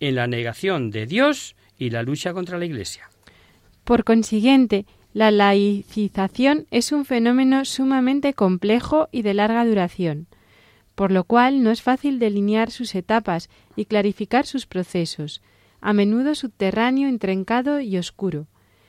en 0.00 0.14
la 0.16 0.26
negación 0.26 0.90
de 0.90 1.06
Dios 1.06 1.56
y 1.78 1.90
la 1.90 2.02
lucha 2.02 2.32
contra 2.32 2.58
la 2.58 2.64
Iglesia. 2.64 3.08
Por 3.84 4.04
consiguiente, 4.04 4.86
la 5.14 5.30
laicización 5.30 6.66
es 6.72 6.90
un 6.90 7.04
fenómeno 7.04 7.64
sumamente 7.64 8.34
complejo 8.34 9.08
y 9.12 9.22
de 9.22 9.32
larga 9.32 9.64
duración, 9.64 10.26
por 10.96 11.12
lo 11.12 11.22
cual 11.22 11.62
no 11.62 11.70
es 11.70 11.82
fácil 11.82 12.18
delinear 12.18 12.72
sus 12.72 12.96
etapas 12.96 13.48
y 13.76 13.84
clarificar 13.84 14.44
sus 14.44 14.66
procesos, 14.66 15.40
a 15.80 15.92
menudo 15.92 16.34
subterráneo, 16.34 17.08
intrincado 17.08 17.80
y 17.80 17.96
oscuro. 17.96 18.48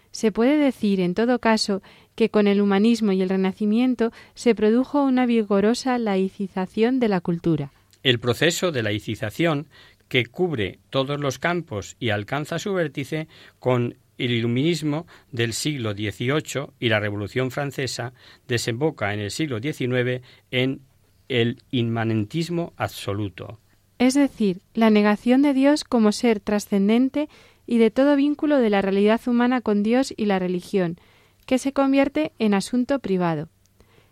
Se 0.09 0.31
puede 0.31 0.57
decir, 0.57 0.99
en 0.99 1.13
todo 1.13 1.39
caso, 1.39 1.83
que 2.15 2.29
con 2.29 2.47
el 2.47 2.59
humanismo 2.59 3.11
y 3.11 3.21
el 3.21 3.29
Renacimiento 3.29 4.11
se 4.33 4.55
produjo 4.55 5.03
una 5.03 5.27
vigorosa 5.27 5.99
laicización 5.99 6.99
de 6.99 7.09
la 7.09 7.21
cultura. 7.21 7.71
El 8.01 8.19
proceso 8.19 8.71
de 8.71 8.81
laicización, 8.81 9.67
que 10.07 10.25
cubre 10.25 10.79
todos 10.89 11.19
los 11.19 11.37
campos 11.37 11.97
y 11.99 12.09
alcanza 12.09 12.57
su 12.59 12.73
vértice 12.73 13.27
con 13.59 13.95
el 14.17 14.31
iluminismo 14.31 15.07
del 15.31 15.53
siglo 15.53 15.93
XVIII 15.93 16.67
y 16.79 16.89
la 16.89 16.99
Revolución 16.99 17.51
Francesa, 17.51 18.13
desemboca 18.47 19.13
en 19.13 19.19
el 19.19 19.31
siglo 19.31 19.59
XIX 19.59 20.21
en 20.51 20.81
el 21.27 21.61
inmanentismo 21.71 22.73
absoluto. 22.77 23.59
Es 23.97 24.13
decir, 24.13 24.61
la 24.73 24.89
negación 24.89 25.41
de 25.41 25.53
Dios 25.53 25.83
como 25.83 26.11
ser 26.11 26.39
trascendente 26.39 27.29
y 27.65 27.77
de 27.77 27.91
todo 27.91 28.15
vínculo 28.15 28.57
de 28.57 28.69
la 28.69 28.81
realidad 28.81 29.21
humana 29.27 29.61
con 29.61 29.83
Dios 29.83 30.13
y 30.15 30.25
la 30.25 30.39
religión, 30.39 30.97
que 31.45 31.57
se 31.57 31.73
convierte 31.73 32.31
en 32.39 32.53
asunto 32.53 32.99
privado. 32.99 33.49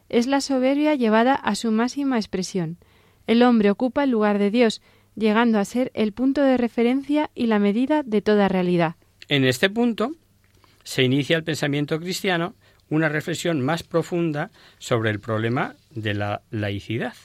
Es 0.10 0.28
la 0.28 0.42
soberbia 0.42 0.96
llevada 0.96 1.36
a 1.36 1.56
su 1.56 1.72
máxima 1.72 2.18
expresión. 2.18 2.78
El 3.28 3.44
hombre 3.44 3.72
ocupa 3.72 4.04
el 4.04 4.12
lugar 4.12 4.38
de 4.38 4.52
Dios, 4.52 4.82
llegando 5.16 5.60
a 5.60 5.66
ser 5.66 5.92
el 5.94 6.14
punto 6.14 6.42
de 6.42 6.58
referencia 6.58 7.30
y 7.36 7.48
la 7.48 7.60
medida 7.60 8.04
de 8.04 8.22
toda 8.22 8.48
realidad. 8.48 8.96
En 9.34 9.46
este 9.46 9.72
punto 9.72 10.12
se 10.84 11.02
inicia 11.02 11.36
el 11.36 11.44
pensamiento 11.44 12.00
cristiano 12.00 12.54
una 12.90 13.10
reflexión 13.10 13.62
más 13.62 13.82
profunda 13.82 14.52
sobre 14.78 15.10
el 15.10 15.20
problema 15.20 15.76
de 15.90 16.14
la 16.14 16.44
laicidad, 16.52 17.16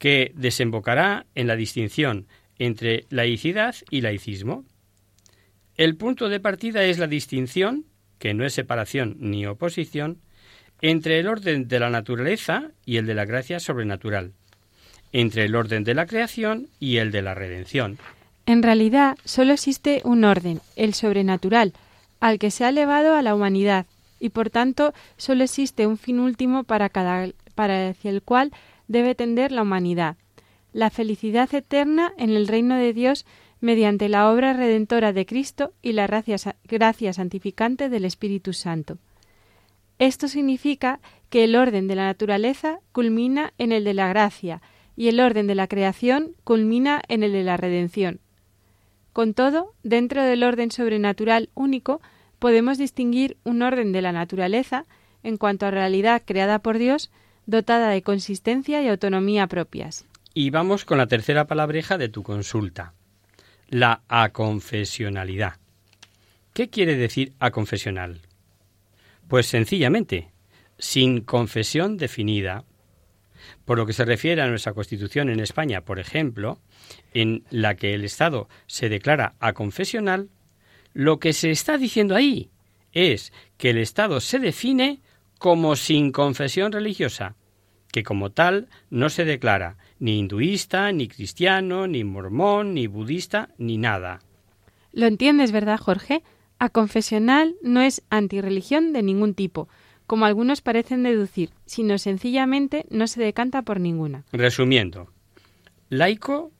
que 0.00 0.32
desembocará 0.34 1.26
en 1.36 1.46
la 1.46 1.54
distinción 1.54 2.26
entre 2.58 3.06
laicidad 3.10 3.76
y 3.90 4.00
laicismo. 4.00 4.64
El 5.76 5.94
punto 5.94 6.28
de 6.28 6.40
partida 6.40 6.82
es 6.82 6.98
la 6.98 7.06
distinción, 7.06 7.84
que 8.18 8.34
no 8.34 8.44
es 8.44 8.52
separación 8.52 9.16
ni 9.20 9.46
oposición, 9.46 10.18
entre 10.80 11.20
el 11.20 11.28
orden 11.28 11.68
de 11.68 11.78
la 11.78 11.90
naturaleza 11.90 12.72
y 12.84 12.96
el 12.96 13.06
de 13.06 13.14
la 13.14 13.24
gracia 13.24 13.60
sobrenatural, 13.60 14.32
entre 15.12 15.44
el 15.44 15.54
orden 15.54 15.84
de 15.84 15.94
la 15.94 16.06
creación 16.06 16.70
y 16.80 16.96
el 16.96 17.12
de 17.12 17.22
la 17.22 17.34
redención. 17.34 18.00
En 18.50 18.64
realidad, 18.64 19.16
solo 19.24 19.52
existe 19.52 20.02
un 20.02 20.24
orden, 20.24 20.60
el 20.74 20.92
sobrenatural, 20.92 21.72
al 22.18 22.40
que 22.40 22.50
se 22.50 22.64
ha 22.64 22.70
elevado 22.70 23.14
a 23.14 23.22
la 23.22 23.36
humanidad, 23.36 23.86
y 24.18 24.30
por 24.30 24.50
tanto 24.50 24.92
solo 25.16 25.44
existe 25.44 25.86
un 25.86 25.96
fin 25.96 26.18
último 26.18 26.64
para, 26.64 26.88
cada, 26.88 27.28
para 27.54 27.90
hacia 27.90 28.10
el 28.10 28.22
cual 28.22 28.50
debe 28.88 29.14
tender 29.14 29.52
la 29.52 29.62
humanidad, 29.62 30.16
la 30.72 30.90
felicidad 30.90 31.48
eterna 31.54 32.12
en 32.18 32.30
el 32.30 32.48
reino 32.48 32.74
de 32.74 32.92
Dios 32.92 33.24
mediante 33.60 34.08
la 34.08 34.28
obra 34.28 34.52
redentora 34.52 35.12
de 35.12 35.26
Cristo 35.26 35.72
y 35.80 35.92
la 35.92 36.08
gracia, 36.08 36.56
gracia 36.64 37.12
santificante 37.12 37.88
del 37.88 38.04
Espíritu 38.04 38.52
Santo. 38.52 38.98
Esto 40.00 40.26
significa 40.26 40.98
que 41.28 41.44
el 41.44 41.54
orden 41.54 41.86
de 41.86 41.94
la 41.94 42.06
naturaleza 42.06 42.80
culmina 42.90 43.52
en 43.58 43.70
el 43.70 43.84
de 43.84 43.94
la 43.94 44.08
gracia 44.08 44.60
y 44.96 45.06
el 45.06 45.20
orden 45.20 45.46
de 45.46 45.54
la 45.54 45.68
creación 45.68 46.32
culmina 46.42 47.00
en 47.06 47.22
el 47.22 47.30
de 47.30 47.44
la 47.44 47.56
redención. 47.56 48.18
Con 49.12 49.34
todo, 49.34 49.74
dentro 49.82 50.22
del 50.22 50.42
orden 50.42 50.70
sobrenatural 50.70 51.50
único, 51.54 52.00
podemos 52.38 52.78
distinguir 52.78 53.36
un 53.44 53.62
orden 53.62 53.92
de 53.92 54.02
la 54.02 54.12
naturaleza 54.12 54.86
en 55.22 55.36
cuanto 55.36 55.66
a 55.66 55.70
realidad 55.70 56.22
creada 56.24 56.60
por 56.60 56.78
Dios, 56.78 57.10
dotada 57.46 57.90
de 57.90 58.02
consistencia 58.02 58.82
y 58.82 58.88
autonomía 58.88 59.46
propias. 59.46 60.06
Y 60.32 60.50
vamos 60.50 60.84
con 60.84 60.98
la 60.98 61.08
tercera 61.08 61.46
palabreja 61.46 61.98
de 61.98 62.08
tu 62.08 62.22
consulta, 62.22 62.94
la 63.68 64.02
aconfesionalidad. 64.08 65.54
¿Qué 66.52 66.70
quiere 66.70 66.96
decir 66.96 67.32
aconfesional? 67.40 68.20
Pues 69.28 69.46
sencillamente, 69.46 70.30
sin 70.78 71.20
confesión 71.20 71.96
definida. 71.96 72.64
Por 73.64 73.78
lo 73.78 73.86
que 73.86 73.92
se 73.92 74.04
refiere 74.04 74.42
a 74.42 74.48
nuestra 74.48 74.74
Constitución 74.74 75.28
en 75.28 75.40
España, 75.40 75.82
por 75.84 75.98
ejemplo, 75.98 76.58
en 77.14 77.44
la 77.50 77.76
que 77.76 77.94
el 77.94 78.04
Estado 78.04 78.48
se 78.66 78.88
declara 78.88 79.34
aconfesional, 79.40 80.28
lo 80.92 81.20
que 81.20 81.32
se 81.32 81.50
está 81.50 81.78
diciendo 81.78 82.16
ahí 82.16 82.50
es 82.92 83.32
que 83.56 83.70
el 83.70 83.78
Estado 83.78 84.20
se 84.20 84.38
define 84.38 85.00
como 85.38 85.76
sin 85.76 86.12
confesión 86.12 86.72
religiosa, 86.72 87.36
que 87.92 88.02
como 88.02 88.30
tal 88.30 88.68
no 88.90 89.08
se 89.08 89.24
declara 89.24 89.76
ni 89.98 90.18
hinduista, 90.18 90.92
ni 90.92 91.08
cristiano, 91.08 91.86
ni 91.86 92.04
mormón, 92.04 92.74
ni 92.74 92.86
budista, 92.86 93.50
ni 93.58 93.78
nada. 93.78 94.20
Lo 94.92 95.06
entiendes, 95.06 95.52
¿verdad, 95.52 95.78
Jorge? 95.78 96.22
Aconfesional 96.58 97.56
no 97.62 97.80
es 97.80 98.02
antirreligión 98.10 98.92
de 98.92 99.02
ningún 99.02 99.34
tipo, 99.34 99.68
como 100.10 100.24
algunos 100.24 100.60
parecen 100.60 101.04
deducir, 101.04 101.50
sino 101.66 101.96
sencillamente 101.96 102.84
no 102.90 103.06
se 103.06 103.22
decanta 103.22 103.62
por 103.62 103.78
ninguna. 103.78 104.24
Resumiendo, 104.32 105.06
laico, 105.88 106.50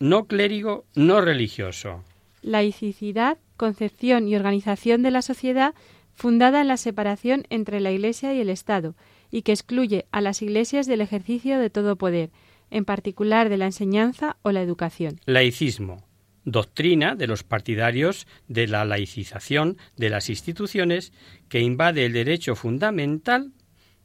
no 0.00 0.24
clérigo, 0.24 0.84
no 0.96 1.20
religioso. 1.20 2.02
Laicidad, 2.42 3.38
concepción 3.56 4.26
y 4.26 4.34
organización 4.34 5.04
de 5.04 5.12
la 5.12 5.22
sociedad 5.22 5.76
fundada 6.12 6.60
en 6.60 6.66
la 6.66 6.76
separación 6.76 7.44
entre 7.50 7.78
la 7.78 7.92
Iglesia 7.92 8.34
y 8.34 8.40
el 8.40 8.50
Estado, 8.50 8.96
y 9.30 9.42
que 9.42 9.52
excluye 9.52 10.06
a 10.10 10.20
las 10.20 10.42
iglesias 10.42 10.88
del 10.88 11.02
ejercicio 11.02 11.60
de 11.60 11.70
todo 11.70 11.94
poder, 11.94 12.30
en 12.72 12.84
particular 12.84 13.48
de 13.48 13.58
la 13.58 13.66
enseñanza 13.66 14.38
o 14.42 14.50
la 14.50 14.60
educación. 14.60 15.20
Laicismo, 15.24 16.02
doctrina 16.44 17.14
de 17.14 17.26
los 17.26 17.44
partidarios 17.44 18.26
de 18.48 18.66
la 18.66 18.84
laicización 18.84 19.78
de 19.96 20.10
las 20.10 20.28
instituciones 20.28 21.12
que 21.48 21.60
invade 21.60 22.06
el 22.06 22.12
derecho 22.12 22.56
fundamental 22.56 23.52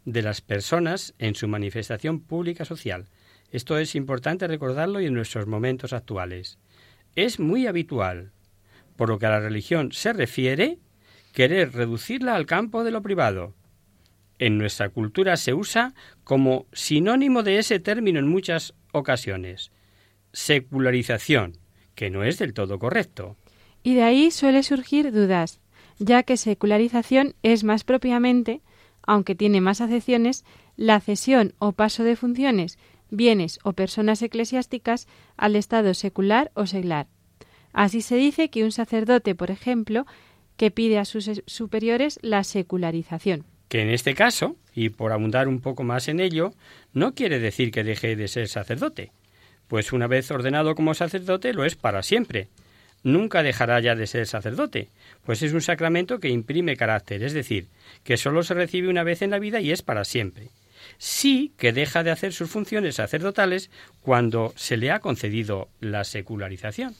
de 0.05 0.21
las 0.21 0.41
personas 0.41 1.13
en 1.19 1.35
su 1.35 1.47
manifestación 1.47 2.21
pública 2.21 2.63
social. 2.65 3.05
Esto 3.51 3.77
es 3.77 3.95
importante 3.95 4.47
recordarlo 4.47 5.01
y 5.01 5.05
en 5.05 5.13
nuestros 5.13 5.47
momentos 5.47 5.93
actuales. 5.93 6.59
Es 7.15 7.39
muy 7.39 7.67
habitual, 7.67 8.31
por 8.95 9.09
lo 9.09 9.19
que 9.19 9.25
a 9.25 9.31
la 9.31 9.39
religión 9.39 9.91
se 9.91 10.13
refiere, 10.13 10.79
querer 11.33 11.73
reducirla 11.73 12.35
al 12.35 12.45
campo 12.45 12.83
de 12.83 12.91
lo 12.91 13.01
privado. 13.01 13.55
En 14.39 14.57
nuestra 14.57 14.89
cultura 14.89 15.35
se 15.37 15.53
usa 15.53 15.93
como 16.23 16.67
sinónimo 16.71 17.41
de 17.41 17.57
ese 17.57 17.79
término 17.79 18.19
en 18.19 18.27
muchas 18.27 18.75
ocasiones. 18.91 19.71
Secularización, 20.31 21.57
que 21.97 22.11
no 22.11 22.23
es 22.23 22.37
del 22.37 22.53
todo 22.53 22.77
correcto. 22.77 23.35
Y 23.81 23.95
de 23.95 24.03
ahí 24.03 24.29
suele 24.29 24.61
surgir 24.61 25.11
dudas, 25.11 25.59
ya 25.97 26.21
que 26.21 26.37
secularización 26.37 27.33
es 27.41 27.63
más 27.63 27.83
propiamente, 27.83 28.61
aunque 29.01 29.33
tiene 29.33 29.61
más 29.61 29.81
acepciones, 29.81 30.45
la 30.75 30.99
cesión 31.01 31.55
o 31.57 31.71
paso 31.71 32.03
de 32.03 32.15
funciones, 32.15 32.77
bienes 33.09 33.59
o 33.63 33.73
personas 33.73 34.21
eclesiásticas 34.21 35.07
al 35.37 35.55
estado 35.55 35.95
secular 35.95 36.51
o 36.53 36.67
seglar. 36.67 37.07
Así 37.73 38.01
se 38.01 38.15
dice 38.15 38.49
que 38.51 38.63
un 38.63 38.71
sacerdote, 38.71 39.33
por 39.33 39.49
ejemplo, 39.49 40.05
que 40.55 40.69
pide 40.69 40.99
a 40.99 41.05
sus 41.05 41.41
superiores 41.47 42.19
la 42.21 42.43
secularización. 42.43 43.43
Que 43.69 43.81
en 43.81 43.89
este 43.89 44.13
caso, 44.13 44.55
y 44.75 44.89
por 44.89 45.11
abundar 45.11 45.47
un 45.47 45.61
poco 45.61 45.83
más 45.83 46.07
en 46.09 46.19
ello, 46.19 46.53
no 46.93 47.15
quiere 47.15 47.39
decir 47.39 47.71
que 47.71 47.83
deje 47.83 48.15
de 48.15 48.27
ser 48.27 48.47
sacerdote, 48.49 49.11
pues 49.67 49.93
una 49.93 50.07
vez 50.07 50.29
ordenado 50.31 50.75
como 50.75 50.93
sacerdote 50.93 51.53
lo 51.53 51.65
es 51.65 51.75
para 51.75 52.03
siempre. 52.03 52.47
Nunca 53.03 53.43
dejará 53.43 53.79
ya 53.79 53.95
de 53.95 54.07
ser 54.07 54.27
sacerdote, 54.27 54.89
pues 55.25 55.41
es 55.41 55.53
un 55.53 55.61
sacramento 55.61 56.19
que 56.19 56.29
imprime 56.29 56.75
carácter, 56.75 57.23
es 57.23 57.33
decir, 57.33 57.67
que 58.03 58.17
sólo 58.17 58.43
se 58.43 58.53
recibe 58.53 58.89
una 58.89 59.03
vez 59.03 59.21
en 59.21 59.31
la 59.31 59.39
vida 59.39 59.61
y 59.61 59.71
es 59.71 59.81
para 59.81 60.03
siempre. 60.03 60.49
Sí 60.97 61.53
que 61.57 61.73
deja 61.73 62.03
de 62.03 62.11
hacer 62.11 62.33
sus 62.33 62.49
funciones 62.49 62.95
sacerdotales 62.95 63.69
cuando 64.01 64.53
se 64.55 64.77
le 64.77 64.91
ha 64.91 64.99
concedido 64.99 65.69
la 65.79 66.03
secularización. 66.03 66.95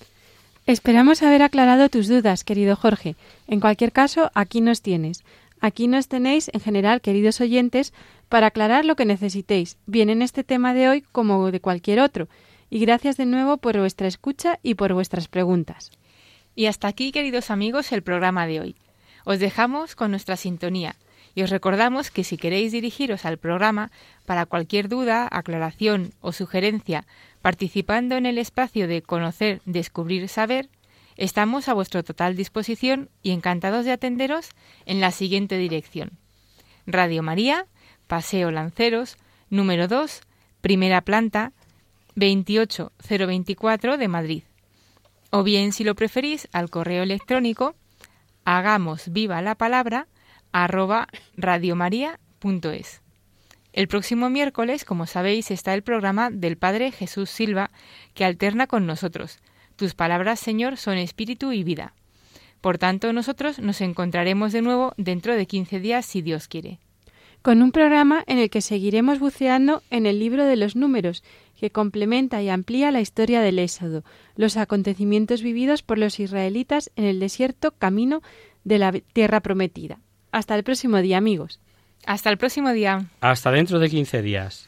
Esperamos 0.66 1.24
haber 1.24 1.42
aclarado 1.42 1.90
tus 1.90 2.08
dudas, 2.08 2.44
querido 2.44 2.76
Jorge. 2.76 3.16
En 3.48 3.60
cualquier 3.60 3.92
caso, 3.92 4.32
aquí 4.34 4.62
nos 4.62 4.82
tienes. 4.82 5.24
Aquí 5.60 5.88
nos 5.88 6.08
tenéis, 6.08 6.52
en 6.54 6.60
general, 6.60 7.02
queridos 7.02 7.42
oyentes, 7.42 7.94
para 8.30 8.48
aclarar 8.48 8.86
lo 8.86 8.96
que 8.96 9.06
necesitéis, 9.06 9.78
bien 9.86 10.10
en 10.10 10.22
este 10.22 10.44
tema 10.44 10.74
de 10.74 10.90
hoy 10.90 11.04
como 11.12 11.50
de 11.52 11.62
cualquier 11.62 12.00
otro. 12.02 12.28
Y 12.70 12.80
gracias 12.80 13.18
de 13.18 13.26
nuevo 13.26 13.58
por 13.58 13.78
vuestra 13.78 14.08
escucha 14.08 14.60
y 14.64 14.76
por 14.76 14.94
vuestras 14.94 15.28
preguntas. 15.28 15.92
Y 16.56 16.66
hasta 16.66 16.88
aquí, 16.88 17.12
queridos 17.12 17.52
amigos, 17.52 17.92
el 17.92 18.02
programa 18.02 18.48
de 18.48 18.60
hoy. 18.60 18.76
Os 19.26 19.40
dejamos 19.40 19.96
con 19.96 20.12
nuestra 20.12 20.38
sintonía 20.38 20.96
Y 21.36 21.44
os 21.44 21.52
recordamos 21.52 22.10
que 22.10 22.24
si 22.24 22.36
queréis 22.36 22.72
dirigiros 22.72 23.26
al 23.26 23.38
programa 23.38 23.92
para 24.26 24.48
cualquier 24.48 24.90
duda, 24.90 25.28
aclaración 25.30 26.14
o 26.20 26.32
sugerencia, 26.32 27.06
participando 27.44 28.16
en 28.16 28.26
el 28.26 28.40
espacio 28.40 28.88
de 28.88 29.04
conocer, 29.04 29.62
descubrir, 29.66 30.30
saber, 30.30 30.70
estamos 31.16 31.68
a 31.68 31.76
vuestra 31.76 32.02
total 32.02 32.36
disposición 32.36 33.10
y 33.22 33.32
encantados 33.32 33.86
de 33.86 33.92
atenderos 33.92 34.50
en 34.86 35.00
la 35.00 35.12
siguiente 35.12 35.58
dirección. 35.58 36.18
Radio 36.88 37.22
María, 37.22 37.68
Paseo 38.08 38.50
Lanceros, 38.50 39.18
número 39.52 39.88
2, 39.88 40.22
primera 40.62 41.02
planta, 41.02 41.52
28024 42.18 43.98
de 43.98 44.08
Madrid. 44.08 44.44
O 45.30 45.44
bien, 45.44 45.72
si 45.72 45.84
lo 45.84 45.96
preferís, 45.96 46.48
al 46.52 46.70
correo 46.70 47.04
electrónico 47.04 47.76
hagamos 48.44 49.12
viva 49.12 49.42
la 49.42 49.56
palabra 49.56 50.08
arroba 50.52 51.08
radiomaria.es. 51.36 53.02
El 53.74 53.88
próximo 53.88 54.30
miércoles, 54.30 54.86
como 54.86 55.06
sabéis, 55.06 55.52
está 55.52 55.74
el 55.76 55.84
programa 55.84 56.32
del 56.32 56.58
Padre 56.58 56.92
Jesús 56.92 57.30
Silva, 57.30 57.70
que 58.16 58.26
alterna 58.26 58.66
con 58.66 58.88
nosotros. 58.88 59.38
Tus 59.76 59.94
palabras, 59.94 60.40
Señor, 60.40 60.78
son 60.78 60.98
espíritu 60.98 61.52
y 61.52 61.64
vida. 61.64 61.94
Por 62.62 62.80
tanto, 62.80 63.14
nosotros 63.14 63.60
nos 63.60 63.82
encontraremos 63.82 64.52
de 64.52 64.64
nuevo 64.64 64.94
dentro 64.98 65.36
de 65.36 65.46
15 65.46 65.80
días, 65.80 66.06
si 66.08 66.24
Dios 66.24 66.48
quiere. 66.48 66.80
Con 67.44 67.62
un 67.62 67.72
programa 67.72 68.24
en 68.26 68.40
el 68.40 68.50
que 68.50 68.62
seguiremos 68.62 69.20
buceando 69.20 69.84
en 69.92 70.06
el 70.06 70.20
libro 70.20 70.46
de 70.46 70.56
los 70.56 70.76
números, 70.76 71.24
que 71.60 71.72
complementa 71.72 72.42
y 72.42 72.50
amplía 72.50 72.92
la 72.92 73.02
historia 73.02 73.42
del 73.42 73.60
Éxodo, 73.60 74.04
los 74.36 74.58
acontecimientos 74.58 75.42
vividos 75.42 75.82
por 75.82 75.98
los 75.98 76.20
israelitas 76.20 76.92
en 76.96 77.06
el 77.06 77.20
desierto 77.20 77.72
camino 77.72 78.22
de 78.64 78.78
la 78.78 78.92
tierra 78.92 79.42
prometida. 79.42 80.00
Hasta 80.32 80.56
el 80.56 80.64
próximo 80.64 80.98
día, 80.98 81.18
amigos. 81.18 81.60
Hasta 82.06 82.30
el 82.30 82.38
próximo 82.38 82.72
día. 82.72 83.08
Hasta 83.22 83.52
dentro 83.52 83.80
de 83.80 83.90
15 83.90 84.22
días. 84.22 84.68